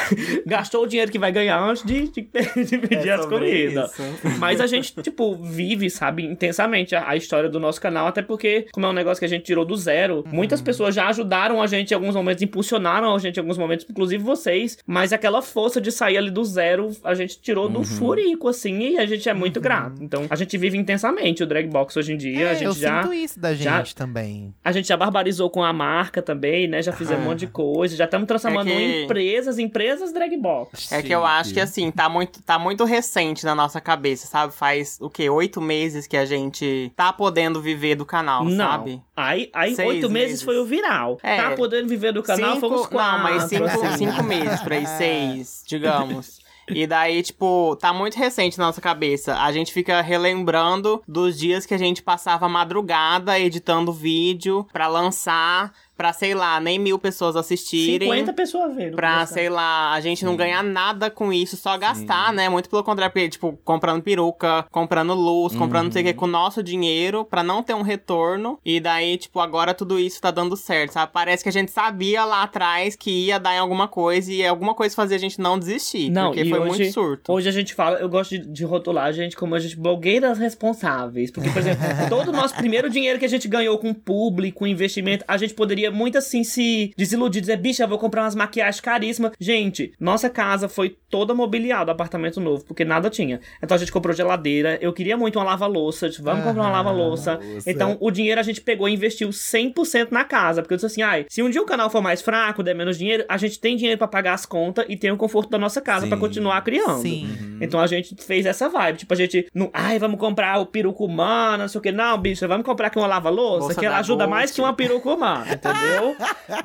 [0.45, 2.21] gastou o dinheiro que vai ganhar antes de, de,
[2.65, 3.91] de pedir É as comidas.
[3.91, 4.37] isso.
[4.39, 8.67] Mas a gente, tipo, vive, sabe, intensamente a, a história do nosso canal, até porque,
[8.71, 11.67] como é um negócio que a gente tirou do zero, muitas pessoas já ajudaram a
[11.67, 15.41] gente em alguns momentos, impulsionaram a gente em alguns alguns momentos, inclusive vocês, mas aquela
[15.41, 19.27] força de sair ali do zero, a gente tirou do furico, assim, e a gente
[19.27, 20.01] é muito grato.
[20.01, 22.31] Então, a gente vive intensamente o drag box hoje em dia.
[22.31, 23.01] a É, gente eu já.
[23.03, 24.53] sinto isso da gente já- também.
[24.63, 26.81] A gente já barbarizou com a marca também, né?
[26.81, 27.95] Já fizemos um monte de coisa.
[27.95, 30.91] Já estamos transformando É que- em empresas, empresas drag box.
[30.91, 34.53] É que eu acho que assim, tá muito, tá muito recente na nossa cabeça, sabe?
[34.53, 35.29] Faz o quê?
[35.29, 38.55] Oito meses que a gente tá podendo viver do canal, Não.
[38.57, 39.01] sabe?
[39.15, 40.41] Aí, aí Seis oito meses, meses.
[40.43, 41.19] foi o viral.
[41.21, 41.37] É.
[41.37, 43.17] Tá podendo viver do canal, cinco, fomos quatro.
[43.17, 43.97] Não, mas cinco, assim.
[43.97, 46.39] cinco meses por aí, seis, digamos.
[46.69, 49.35] E daí, tipo, tá muito recente na nossa cabeça.
[49.35, 55.73] A gente fica relembrando dos dias que a gente passava madrugada editando vídeo pra lançar,
[56.01, 58.09] pra, sei lá, nem mil pessoas assistirem.
[58.09, 58.95] 50 pessoas vendo.
[58.95, 62.49] Pra, sei lá, a gente não ganhar nada com isso, só gastar, né?
[62.49, 66.25] Muito pelo contrário, porque, tipo, comprando peruca, comprando luz, comprando não sei o que com
[66.25, 68.57] o nosso dinheiro, pra não ter um retorno.
[68.65, 71.11] E daí, tipo, agora tudo isso tá dando certo, sabe?
[71.13, 74.73] Parece que a gente sabia lá atrás que ia dar em alguma coisa e alguma
[74.73, 76.09] coisa fazia a gente não desistir.
[76.09, 77.31] Não, porque e foi hoje, muito surto.
[77.31, 80.39] Hoje a gente fala, eu gosto de, de rotular a gente como a gente blogueiras
[80.39, 81.29] responsáveis.
[81.29, 84.65] Porque, por exemplo, todo o nosso primeiro dinheiro que a gente ganhou com público, com
[84.65, 88.79] investimento, a gente poderia muito assim se desiludir, dizer, bicha, eu vou comprar umas maquiagens
[88.81, 89.31] caríssimas.
[89.39, 93.39] Gente, nossa casa foi toda mobiliada, apartamento novo, porque nada tinha.
[93.61, 96.77] Então a gente comprou geladeira, eu queria muito uma lava-louça, disse, vamos comprar uma Aham,
[96.77, 97.39] lava-louça.
[97.43, 97.69] louça.
[97.69, 101.01] Então o dinheiro a gente pegou e investiu 100% na casa, porque eu disse assim,
[101.01, 103.75] ai, se um dia o canal for mais fraco, der menos dinheiro, a gente tem
[103.75, 106.21] dinheiro pra pagar as contas e tem o conforto da nossa casa pra Sim.
[106.21, 107.01] continuar criando.
[107.01, 107.57] Sim.
[107.61, 108.99] Então a gente fez essa vibe.
[108.99, 109.47] Tipo, a gente.
[109.53, 111.91] Não, Ai, vamos comprar o peruca humana, não sei o que.
[111.91, 114.29] Não, bicha, vamos comprar aqui uma lava-louça, Bolsa que ela da ajuda Gucci.
[114.29, 115.45] mais que uma peruca humana,
[115.81, 116.15] entendeu?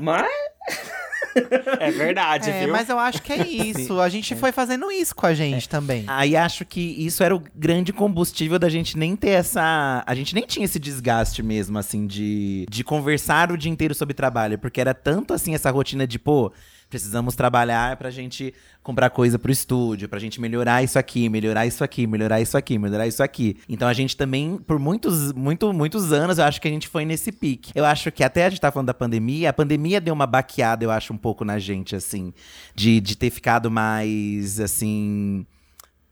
[0.00, 0.26] Mas.
[1.80, 2.72] É verdade, É, viu?
[2.72, 4.00] mas eu acho que é isso.
[4.00, 6.02] A gente foi fazendo isso com a gente também.
[6.06, 10.02] Aí acho que isso era o grande combustível da gente nem ter essa.
[10.06, 14.14] A gente nem tinha esse desgaste mesmo, assim, de, de conversar o dia inteiro sobre
[14.14, 14.58] trabalho.
[14.58, 16.50] Porque era tanto assim essa rotina de, pô,
[16.88, 21.82] precisamos trabalhar pra gente comprar coisa pro estúdio, pra gente melhorar isso aqui, melhorar isso
[21.82, 23.56] aqui, melhorar isso aqui, melhorar isso aqui.
[23.68, 27.04] Então a gente também, por muitos, muito, muitos anos, eu acho que a gente foi
[27.04, 27.72] nesse pique.
[27.74, 30.84] Eu acho que até a gente tá falando da pandemia, a pandemia deu uma baqueada,
[30.84, 32.32] eu acho, um pouco na gente, assim,
[32.74, 35.46] de, de ter ficado mais, assim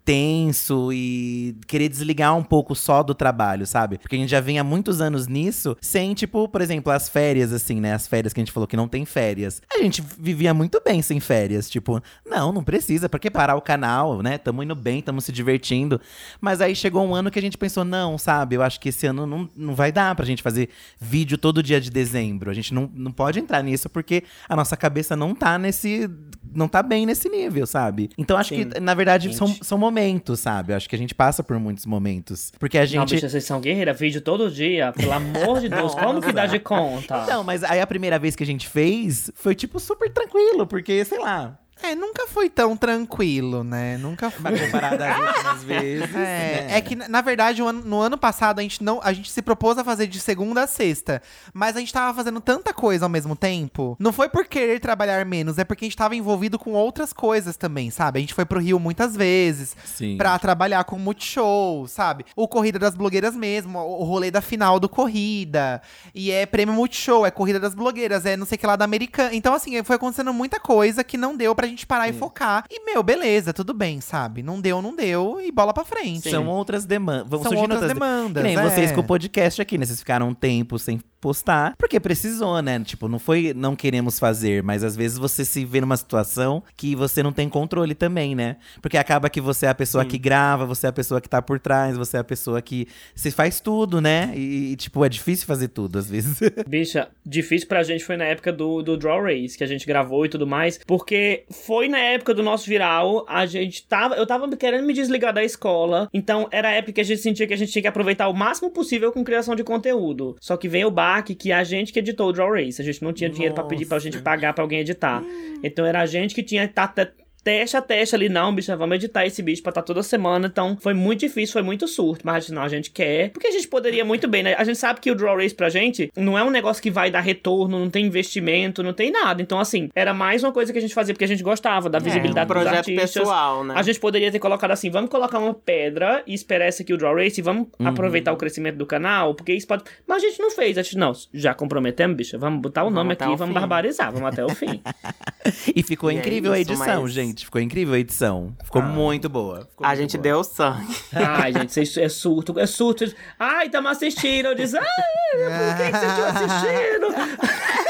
[0.04, 3.98] tenso e querer desligar um pouco só do trabalho, sabe?
[3.98, 7.52] Porque a gente já vem há muitos anos nisso, sem, tipo, por exemplo, as férias,
[7.52, 7.94] assim, né?
[7.94, 9.62] As férias que a gente falou que não tem férias.
[9.72, 11.70] A gente vivia muito bem sem férias.
[11.70, 14.36] Tipo, não, não precisa, pra que parar o canal, né?
[14.36, 16.00] Tamo indo bem, tamo se divertindo.
[16.40, 18.56] Mas aí chegou um ano que a gente pensou, não, sabe?
[18.56, 20.68] Eu acho que esse ano não, não vai dar pra gente fazer
[21.00, 22.50] vídeo todo dia de dezembro.
[22.50, 26.10] A gente não, não pode entrar nisso porque a nossa cabeça não tá nesse.
[26.54, 28.10] Não tá bem nesse nível, sabe?
[28.16, 28.68] Então acho Sim.
[28.70, 29.36] que, na verdade, Gente.
[29.36, 30.72] são, são momentos, sabe?
[30.72, 32.52] Eu acho que a gente passa por muitos momentos.
[32.58, 33.14] Porque a Não, gente.
[33.14, 34.92] bicha, vocês são guerreiras, vídeo todo dia.
[34.92, 37.26] Pelo amor de Deus, como que dá de conta?
[37.26, 41.04] Não, mas aí a primeira vez que a gente fez foi, tipo, super tranquilo, porque,
[41.04, 43.98] sei lá, É, nunca foi tão tranquilo, né?
[43.98, 44.52] Nunca foi.
[44.52, 46.14] mas comparado às últimas vezes.
[46.14, 46.66] É, né?
[46.70, 49.76] é que, na verdade, o no ano passado a gente, não, a gente se propôs
[49.76, 51.20] a fazer de segunda a sexta.
[51.52, 53.96] Mas a gente tava fazendo tanta coisa ao mesmo tempo.
[53.98, 57.56] Não foi por querer trabalhar menos, é porque a gente tava envolvido com outras coisas
[57.56, 58.18] também, sabe?
[58.18, 60.16] A gente foi pro Rio muitas vezes Sim.
[60.16, 62.24] pra trabalhar com Multishow, sabe?
[62.36, 65.80] O Corrida das Blogueiras mesmo, o o rolê da final do Corrida.
[66.14, 68.84] E é prêmio Multishow, é Corrida das Blogueiras, é não sei o que lá da
[68.84, 69.34] Americana.
[69.34, 72.64] Então, assim, foi acontecendo muita coisa que não deu pra gente parar e focar.
[72.70, 74.42] E, meu, beleza, tudo bem, sabe?
[74.42, 76.30] Não deu, não deu, e bola pra frente.
[76.30, 77.28] São outras demandas.
[77.28, 78.62] Vão São surgindo outras outras demandas, Que nem é.
[78.70, 79.84] vocês com o podcast aqui, né?
[79.86, 82.78] Vocês ficaram um tempo sem postar, porque precisou, né?
[82.84, 86.94] Tipo, não foi não queremos fazer, mas às vezes você se vê numa situação que
[86.94, 88.56] você não tem controle também, né?
[88.82, 91.40] Porque acaba que você é a pessoa que grava, você é a pessoa que tá
[91.40, 94.32] por trás, você é a pessoa que se faz tudo, né?
[94.34, 96.38] E, e, tipo, é difícil fazer tudo às vezes.
[96.68, 100.26] Bicha, difícil pra gente foi na época do, do Draw Race, que a gente gravou
[100.26, 104.46] e tudo mais, porque foi na época do nosso viral, a gente tava, eu tava
[104.58, 107.56] querendo me desligar da escola, então era a época que a gente sentia que a
[107.56, 110.36] gente tinha que aproveitar o máximo possível com criação de conteúdo.
[110.38, 113.02] Só que vem o baque que a gente que editou o Draw Race, a gente
[113.02, 115.22] não tinha dinheiro pra pedir pra gente pagar pra alguém editar.
[115.62, 117.08] Então era a gente que tinha tá te-
[117.44, 120.46] teste a teste ali, não, bicha, vamos editar esse bicho pra estar toda semana.
[120.46, 122.22] Então foi muito difícil, foi muito surto.
[122.24, 123.30] Mas a gente, não, a gente quer.
[123.30, 124.54] Porque a gente poderia muito bem, né?
[124.58, 127.10] A gente sabe que o Draw Race pra gente não é um negócio que vai
[127.10, 129.42] dar retorno, não tem investimento, não tem nada.
[129.42, 131.98] Então, assim, era mais uma coisa que a gente fazia porque a gente gostava da
[131.98, 133.12] visibilidade é, um dos projeto artistas.
[133.14, 133.74] pessoal, né?
[133.76, 136.96] A gente poderia ter colocado assim, vamos colocar uma pedra e esperar esse aqui o
[136.96, 139.84] Draw Race e vamos aproveitar o crescimento do canal, porque isso pode...
[140.06, 142.96] Mas a gente não fez, a gente, não, já comprometemos, bicha, vamos botar o Vamos
[142.96, 143.60] nome aqui e vamos fim.
[143.60, 144.80] barbarizar, vamos até o fim.
[145.74, 147.33] e ficou E é incrível a isso, edição, mas- gente.
[147.42, 148.54] Ficou incrível a edição.
[148.62, 149.60] Ficou muito boa.
[149.70, 150.22] Ficou A muito gente boa.
[150.22, 150.94] deu sangue.
[151.14, 153.04] Ai, gente, vocês- é surto, é surto.
[153.38, 154.46] Ai, estamos assistindo.
[154.46, 157.83] Eu disse, ai, por que que vocês estão assistindo?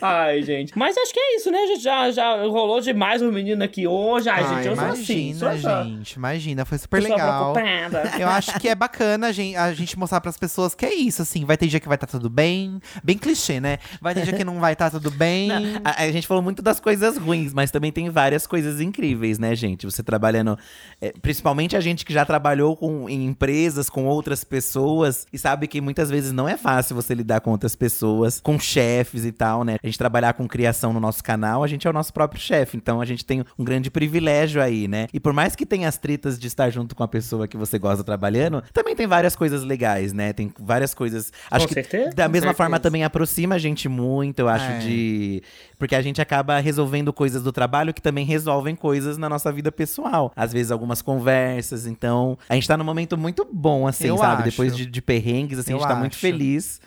[0.00, 0.76] Ai, gente.
[0.76, 1.58] Mas acho que é isso, né?
[1.58, 4.28] A gente já, já rolou demais o menino aqui hoje.
[4.28, 5.30] Ai, Ai, gente, eu sou assim.
[5.30, 6.12] imagina, Sou essa gente.
[6.12, 7.54] Imagina, foi super pessoa legal.
[8.18, 11.22] Eu acho que é bacana a gente, a gente mostrar pras pessoas que é isso,
[11.22, 11.44] assim.
[11.44, 12.80] Vai ter dia que vai estar tudo bem.
[13.02, 13.78] Bem clichê, né?
[14.00, 15.50] Vai ter dia que não vai estar tudo bem.
[15.84, 19.54] A, a gente falou muito das coisas ruins, mas também tem várias coisas incríveis, né,
[19.54, 19.86] gente?
[19.86, 20.58] Você trabalhando.
[21.00, 25.66] é, principalmente a gente que já trabalhou com, em empresas, com outras pessoas, e sabe
[25.66, 29.47] que muitas vezes não é fácil você lidar com outras pessoas, com chefes e tal,
[29.64, 29.76] né?
[29.82, 32.76] A gente trabalhar com criação no nosso canal, a gente é o nosso próprio chefe.
[32.76, 35.06] Então a gente tem um grande privilégio aí, né?
[35.12, 37.78] E por mais que tenha as tretas de estar junto com a pessoa que você
[37.78, 40.32] gosta trabalhando, também tem várias coisas legais, né?
[40.32, 41.32] Tem várias coisas.
[41.50, 44.64] Acho Com que certeza, da com mesma forma também aproxima a gente muito, eu acho,
[44.72, 44.78] É.
[44.78, 45.42] de.
[45.78, 49.70] Porque a gente acaba resolvendo coisas do trabalho que também resolvem coisas na nossa vida
[49.70, 50.32] pessoal.
[50.34, 51.86] Às vezes algumas conversas.
[51.86, 54.42] Então, a gente tá num momento muito bom, assim, Eu sabe?
[54.42, 54.50] acho.
[54.50, 56.20] Depois de, de perrengues, assim, a Eu gente tá muito acho.
[56.20, 56.80] feliz.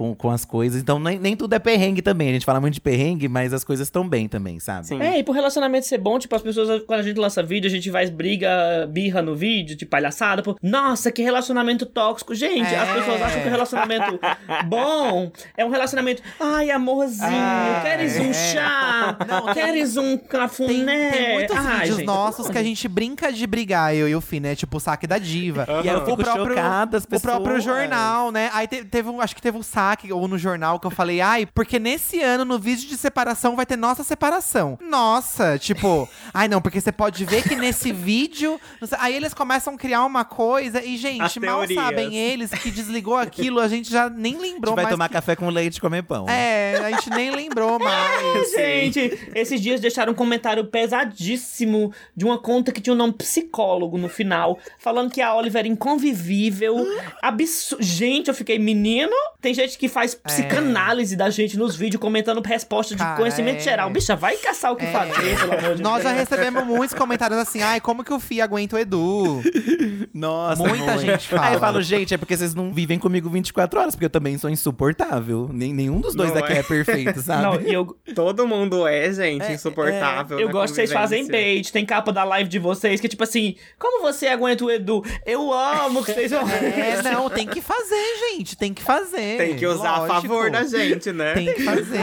[0.00, 0.80] Com, com as coisas.
[0.80, 2.30] Então, nem, nem tudo é perrengue também.
[2.30, 4.86] A gente fala muito de perrengue, mas as coisas estão bem também, sabe?
[4.86, 4.98] Sim.
[5.02, 7.70] É, e pro relacionamento ser bom, tipo, as pessoas, quando a gente lança vídeo, a
[7.70, 8.48] gente vai briga,
[8.90, 10.42] birra no vídeo, de palhaçada.
[10.42, 12.34] Pô, Nossa, que relacionamento tóxico.
[12.34, 12.94] Gente, as É.
[12.94, 14.18] pessoas acham que o relacionamento
[14.66, 16.22] bom é um relacionamento.
[16.40, 18.32] Ai, amorzinho, Ah, queres um é.
[18.32, 19.18] chá?
[19.52, 21.10] queres um Tem, cafuné?
[21.10, 24.20] tem muitos Ai, vídeos gente, nossos que a gente brinca de brigar, eu e o
[24.22, 24.54] Fih, né?
[24.56, 25.66] Tipo o saque da diva.
[25.84, 27.64] E aí eu fico chocada, as O próprio pessoas.
[27.64, 28.48] jornal, né?
[28.54, 31.20] Aí te- teve um, acho que teve um saque, ou no jornal, que eu falei,
[31.20, 34.78] ai, porque nesse ano, no vídeo de separação, vai ter nossa separação.
[34.80, 38.60] Nossa, tipo, ai não, porque você pode ver que nesse vídeo.
[38.84, 41.82] sei- Aí eles começam a criar uma coisa, e, As gente, mal teorias.
[41.84, 44.94] sabem eles que desligou aquilo, a gente já nem A lembrou gente vai mais.
[44.94, 46.26] tomar que- café com leite e comer pão.
[46.28, 48.52] É, a gente nem lembrou mais.
[48.52, 53.98] Gente, esses dias deixaram um comentário pesadíssimo de uma conta que tinha o nome psicólogo
[53.98, 56.76] no final, falando que a Oliver era inconvivível.
[57.22, 57.82] Absurdo.
[57.82, 59.12] Gente, eu fiquei, menino.
[59.40, 63.60] Tem gente que faz psicanálise da gente nos vídeos, comentando resposta de Cara, conhecimento é.
[63.60, 63.88] geral.
[63.88, 64.92] Bicha, vai caçar o que É.
[64.92, 66.28] fazer, pelo amor de Nós já Deus.
[66.28, 69.40] recebemos muitos comentários assim, ai, como que o Fih aguenta o Edu?
[70.12, 70.98] Nossa, Muita muito.
[71.00, 71.46] gente fala.
[71.46, 74.36] Aí eu falo, gente, é porque vocês não vivem comigo 24 horas, porque eu também
[74.36, 75.48] sou insuportável.
[75.50, 76.58] Nem, nenhum dos dois Não daqui é?
[76.58, 77.42] é perfeito, sabe?
[77.42, 80.38] Não, eu, Todo mundo é, gente, É, insuportável.
[80.38, 81.72] eu na gosto que vocês fazem bait.
[81.72, 85.02] Tem capa da live de vocês que, tipo assim, como você aguenta o Edu?
[85.24, 89.38] Eu amo que vocês É, não, tem que fazer, gente, tem que fazer.
[89.38, 90.20] Tem que usar a Lógico.
[90.22, 91.34] favor da gente, né?
[91.34, 91.98] Tem que fazer.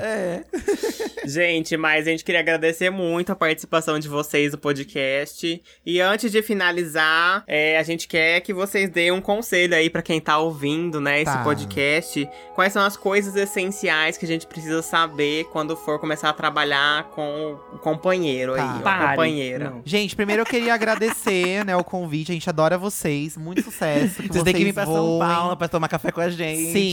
[0.00, 0.44] É.
[1.26, 5.60] Gente, mas a gente queria agradecer muito a participação de vocês no podcast.
[5.84, 10.02] E antes de finalizar, é, a gente quer que vocês deem um conselho aí pra
[10.02, 11.42] quem tá ouvindo, né, esse Tá.
[11.42, 12.28] podcast.
[12.54, 17.04] Quais são as coisas essenciais que a gente precisa saber quando for começar a trabalhar
[17.10, 18.62] com o companheiro Tá.
[18.74, 19.08] aí, a Pare.
[19.10, 19.70] companheira.
[19.70, 19.82] Não.
[19.84, 22.30] Gente, primeiro eu queria agradecer, né, o convite.
[22.30, 23.36] A gente adora vocês.
[23.36, 24.22] Muito sucesso.
[24.22, 25.18] Que Vocês têm que vir pra São.
[25.18, 26.72] Paulo pra tomar café com a gente.
[26.72, 26.85] Sim.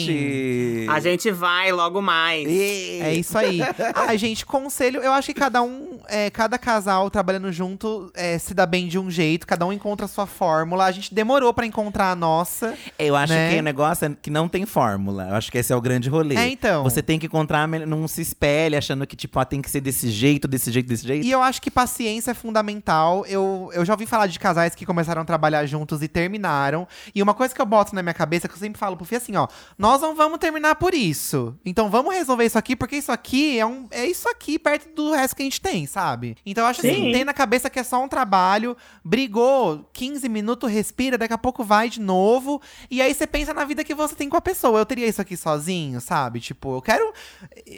[0.90, 2.48] A gente vai logo mais.
[2.48, 3.60] É isso aí.
[3.96, 8.54] Ah, gente, conselho, eu acho que cada um, é, cada casal trabalhando junto é, se
[8.54, 10.86] dá bem de um jeito, cada um encontra a sua fórmula.
[10.86, 12.76] A gente demorou pra encontrar a nossa.
[12.98, 13.54] Eu acho Né?
[13.54, 15.28] que o negócio é que não tem fórmula.
[15.30, 16.36] Eu acho que esse é o grande rolê.
[16.36, 16.84] É, então.
[16.84, 20.10] Você tem que encontrar, não se espelhe achando que, tipo, ah, tem que ser desse
[20.10, 21.26] jeito, desse jeito, desse jeito.
[21.26, 23.26] E eu acho que paciência é fundamental.
[23.28, 26.88] Eu, eu já ouvi falar de casais que começaram a trabalhar juntos e terminaram.
[27.14, 29.16] E uma coisa que eu boto na minha cabeça, que eu sempre falo pro Fih
[29.16, 29.48] assim, ó.
[29.84, 31.60] Nós não vamos terminar por isso.
[31.66, 35.12] Então vamos resolver isso aqui, porque isso aqui é, um, é isso aqui perto do
[35.12, 36.38] resto que a gente tem, sabe?
[36.46, 37.12] Então eu acho assim, Sim.
[37.12, 38.78] tem na cabeça que é só um trabalho.
[39.04, 42.62] Brigou 15 minutos, respira, daqui a pouco vai de novo.
[42.90, 44.80] E aí você pensa na vida que você tem com a pessoa.
[44.80, 46.40] Eu teria isso aqui sozinho, sabe?
[46.40, 47.12] Tipo, eu quero.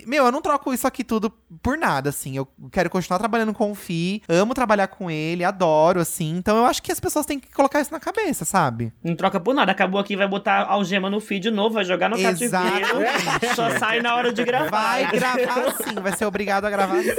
[0.05, 1.31] Meu, eu não troco isso aqui tudo
[1.63, 2.37] por nada, assim.
[2.37, 6.37] Eu quero continuar trabalhando com o Fi, amo trabalhar com ele, adoro, assim.
[6.37, 8.93] Então eu acho que as pessoas têm que colocar isso na cabeça, sabe?
[9.03, 9.71] Não troca por nada.
[9.71, 13.01] Acabou aqui, vai botar algema no feed de novo, vai jogar no cativeiro.
[13.01, 13.55] Exatamente.
[13.55, 14.69] Só sai na hora de gravar.
[14.69, 17.09] Vai gravar sim, vai ser obrigado a gravar sim.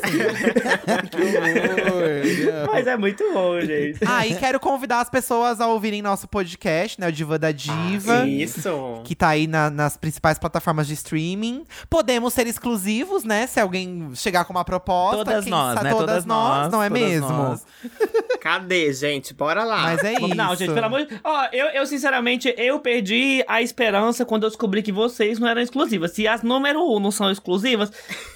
[2.73, 3.99] Mas é muito bom, gente.
[4.07, 7.09] Ah, e quero convidar as pessoas a ouvirem nosso podcast, né?
[7.09, 8.27] O Diva da Diva.
[8.27, 9.01] Isso.
[9.05, 11.65] que tá aí na- nas principais plataformas de streaming.
[11.89, 13.47] Podemos ser exclusivos, né?
[13.47, 15.17] Se alguém chegar com uma proposta.
[15.25, 15.91] Todas nós, sabe- né?
[15.91, 17.29] Todas, Todas nós, nós, não é mesmo?
[17.29, 17.65] nós.
[18.41, 19.35] Cadê, gente?
[19.35, 19.83] Bora lá.
[19.83, 20.35] Mas é isso.
[20.35, 24.51] Não, gente, pelo amor de Ó, eu, eu sinceramente, eu perdi a esperança quando eu
[24.51, 26.13] descobri que vocês não eram exclusivas.
[26.13, 27.91] Se as número um não são exclusivas,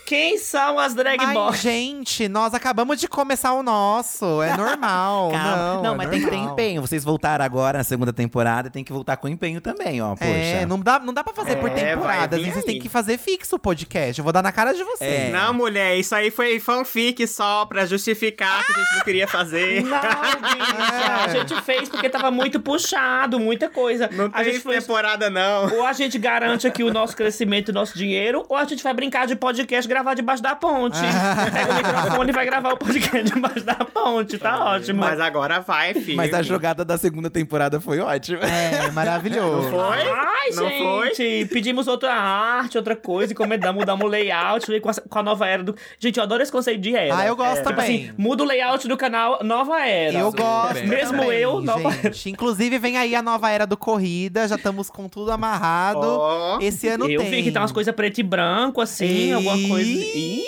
[0.06, 1.60] quem são as drag Mas, boys?
[1.60, 4.42] gente, nós acabamos de começar o nosso.
[4.42, 5.30] É normal.
[5.32, 5.82] Calma.
[5.82, 6.52] Não, é mas tem que ter normal.
[6.52, 6.80] empenho.
[6.82, 10.10] Vocês voltaram agora na segunda temporada, tem que voltar com empenho também, ó.
[10.14, 10.24] Poxa.
[10.30, 12.36] É, não dá, não dá pra fazer por É, temporada.
[12.36, 14.18] vai vir Vocês têm que fazer fixo o podcast.
[14.18, 15.28] Eu vou dar na cara de vocês.
[15.28, 15.30] É.
[15.30, 19.82] Não, mulher, isso aí foi fanfic só pra justificar que a gente não queria fazer.
[19.90, 21.24] Não, bicha.
[21.24, 24.08] A gente fez porque tava muito puxado, muita coisa.
[24.12, 25.72] Não a tem gente fez temporada, não.
[25.76, 28.82] ou a gente garante aqui o nosso crescimento e o nosso dinheiro, ou a gente
[28.82, 30.98] vai brincar de podcast e gravar debaixo da ponte.
[31.52, 35.00] Pega o microfone e vai gravar o podcast debaixo da ponte, tá ótimo.
[35.00, 36.16] Mas agora vai, filho.
[36.16, 38.40] Mas a jogada da segunda temporada foi ótima.
[38.44, 39.68] É, maravilhoso.
[39.70, 39.80] Foi?
[39.80, 45.18] Ai, Não gente, pedimos outra arte, outra coisa, encomendamos, mudamos o layout com a, com
[45.18, 45.74] a nova era do.
[45.98, 47.16] Gente, eu adoro esse conceito de era.
[47.16, 48.04] Ah, eu gosto Tipo também.
[48.04, 50.18] assim, muda o layout do canal, nova era.
[50.18, 50.86] Eu gosto.
[50.86, 52.30] Mesmo também, eu, nova gente.
[52.30, 54.46] Inclusive, vem aí a nova era do Corrida.
[54.48, 56.00] Já estamos com tudo amarrado.
[56.18, 56.58] Ó.
[56.60, 57.30] Esse ano Eu tem.
[57.30, 59.32] vi que tá umas coisas preto e branco, assim, Ih.
[59.32, 59.90] alguma coisa.
[59.90, 60.42] Ih,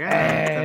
[0.00, 0.63] é,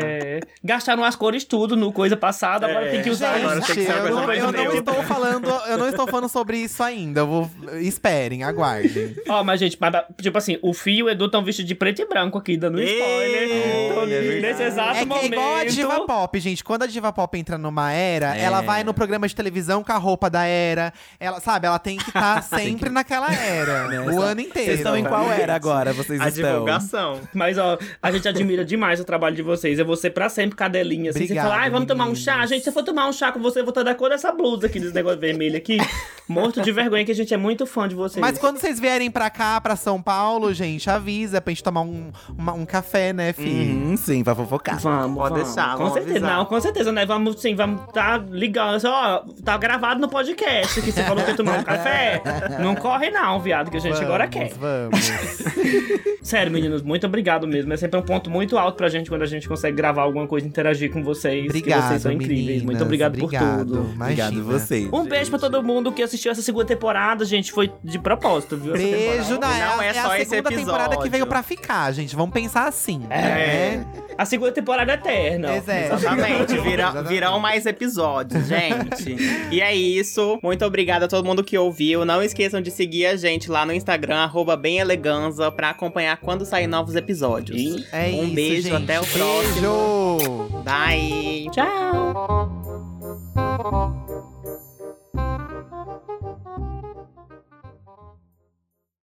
[0.64, 2.91] gastaram as cores tudo no coisa passada, agora É.
[2.91, 3.34] tem que usar.
[3.39, 6.57] Gente, Agora que uma eu, não, eu não estou falando, eu não estou falando sobre
[6.57, 7.22] isso ainda.
[7.22, 7.51] Eu vou.
[7.80, 9.16] Esperem, aguardem.
[9.28, 12.01] Ó, mas gente, mas, tipo assim, o Fio e o Edu estão vestidos de preto
[12.01, 13.89] e branco aqui, dando Ei, spoiler.
[13.91, 15.34] Então, é nesse exato É que é momento.
[15.34, 16.64] igual a diva pop, gente.
[16.64, 18.41] Quando a diva pop entra numa era, É.
[18.41, 20.93] ela vai no programa de televisão com a roupa da era.
[21.20, 23.89] Ela, sabe, ela tem que estar sempre naquela era.
[24.14, 24.66] o ano inteiro.
[24.68, 25.93] Vocês estão em qual era agora?
[25.93, 26.51] Vocês A estão.
[26.51, 27.22] divulgação.
[27.34, 29.80] Mas, ó, a gente admira demais o trabalho de vocês.
[29.80, 31.10] Eu vou ser pra sempre cadelinha.
[31.12, 32.45] Assim, Obrigado, você fala, ai, vamos tomar um chá?
[32.45, 34.32] Gente, se eu for tomar um chá com você, eu vou estar da cor dessa
[34.32, 35.78] blusa aqui, desse negócio vermelho aqui.
[36.28, 38.22] Morto de vergonha, que a gente é muito fã de vocês.
[38.22, 42.12] Mas quando vocês vierem pra cá, pra São Paulo, gente, avisa pra gente tomar um,
[42.38, 43.74] uma- um café, né, filho?
[43.89, 44.80] Uhum, sim, pra fofocar.
[44.80, 45.47] Vamos, Pode vamos.
[45.47, 46.38] deixar, Com vamos certeza, avisar.
[46.38, 47.06] não, com certeza, né?
[47.06, 48.80] Vamos sim, vamos tá ligando.
[48.86, 52.22] Ó, tá gravado no podcast que você falou que ia tomar um café.
[52.62, 54.54] Não corre, não, viado, que a gente agora quer.
[54.54, 55.00] Vamos.
[56.22, 57.74] Sério, meninos, muito obrigado mesmo.
[57.74, 60.39] É sempre um ponto muito alto pra gente quando a gente consegue gravar alguma coisa,
[60.48, 61.44] interagir com vocês.
[61.44, 62.40] que Obrigado, vocês são incríveis.
[62.46, 62.64] meninas.
[62.64, 63.58] Muito obrigado, Obrigado.
[63.58, 63.80] por tudo.
[64.02, 64.44] Obrigado Imagina.
[64.44, 64.90] vocês.
[64.94, 67.52] Um beijo pra todo mundo que assistiu essa segunda temporada, gente.
[67.52, 68.74] Foi de propósito, viu?
[68.74, 69.48] Beijo, temporada.
[69.48, 69.72] né?
[69.76, 72.16] Não é é só a esse segunda temporada que veio pra ficar, gente.
[72.16, 73.02] Vamos pensar assim.
[73.10, 73.22] É.
[73.22, 73.86] né?
[74.18, 75.56] A segunda temporada é eterna.
[75.56, 75.96] Exato.
[75.96, 79.16] Exatamente, vira, virão mais episódios, gente.
[79.50, 80.38] e é isso.
[80.44, 82.04] Muito obrigada a todo mundo que ouviu.
[82.04, 86.68] Não esqueçam de seguir a gente lá no Instagram, arroba bemeleganza, pra acompanhar quando sair
[86.68, 87.58] novos episódios.
[87.62, 88.84] E É Um isso, beijo, gente.
[88.84, 90.18] até o próximo.
[90.20, 90.29] Beijo!
[90.30, 90.64] Ciao.
[90.64, 91.50] Bye.
[91.52, 92.50] Ciao.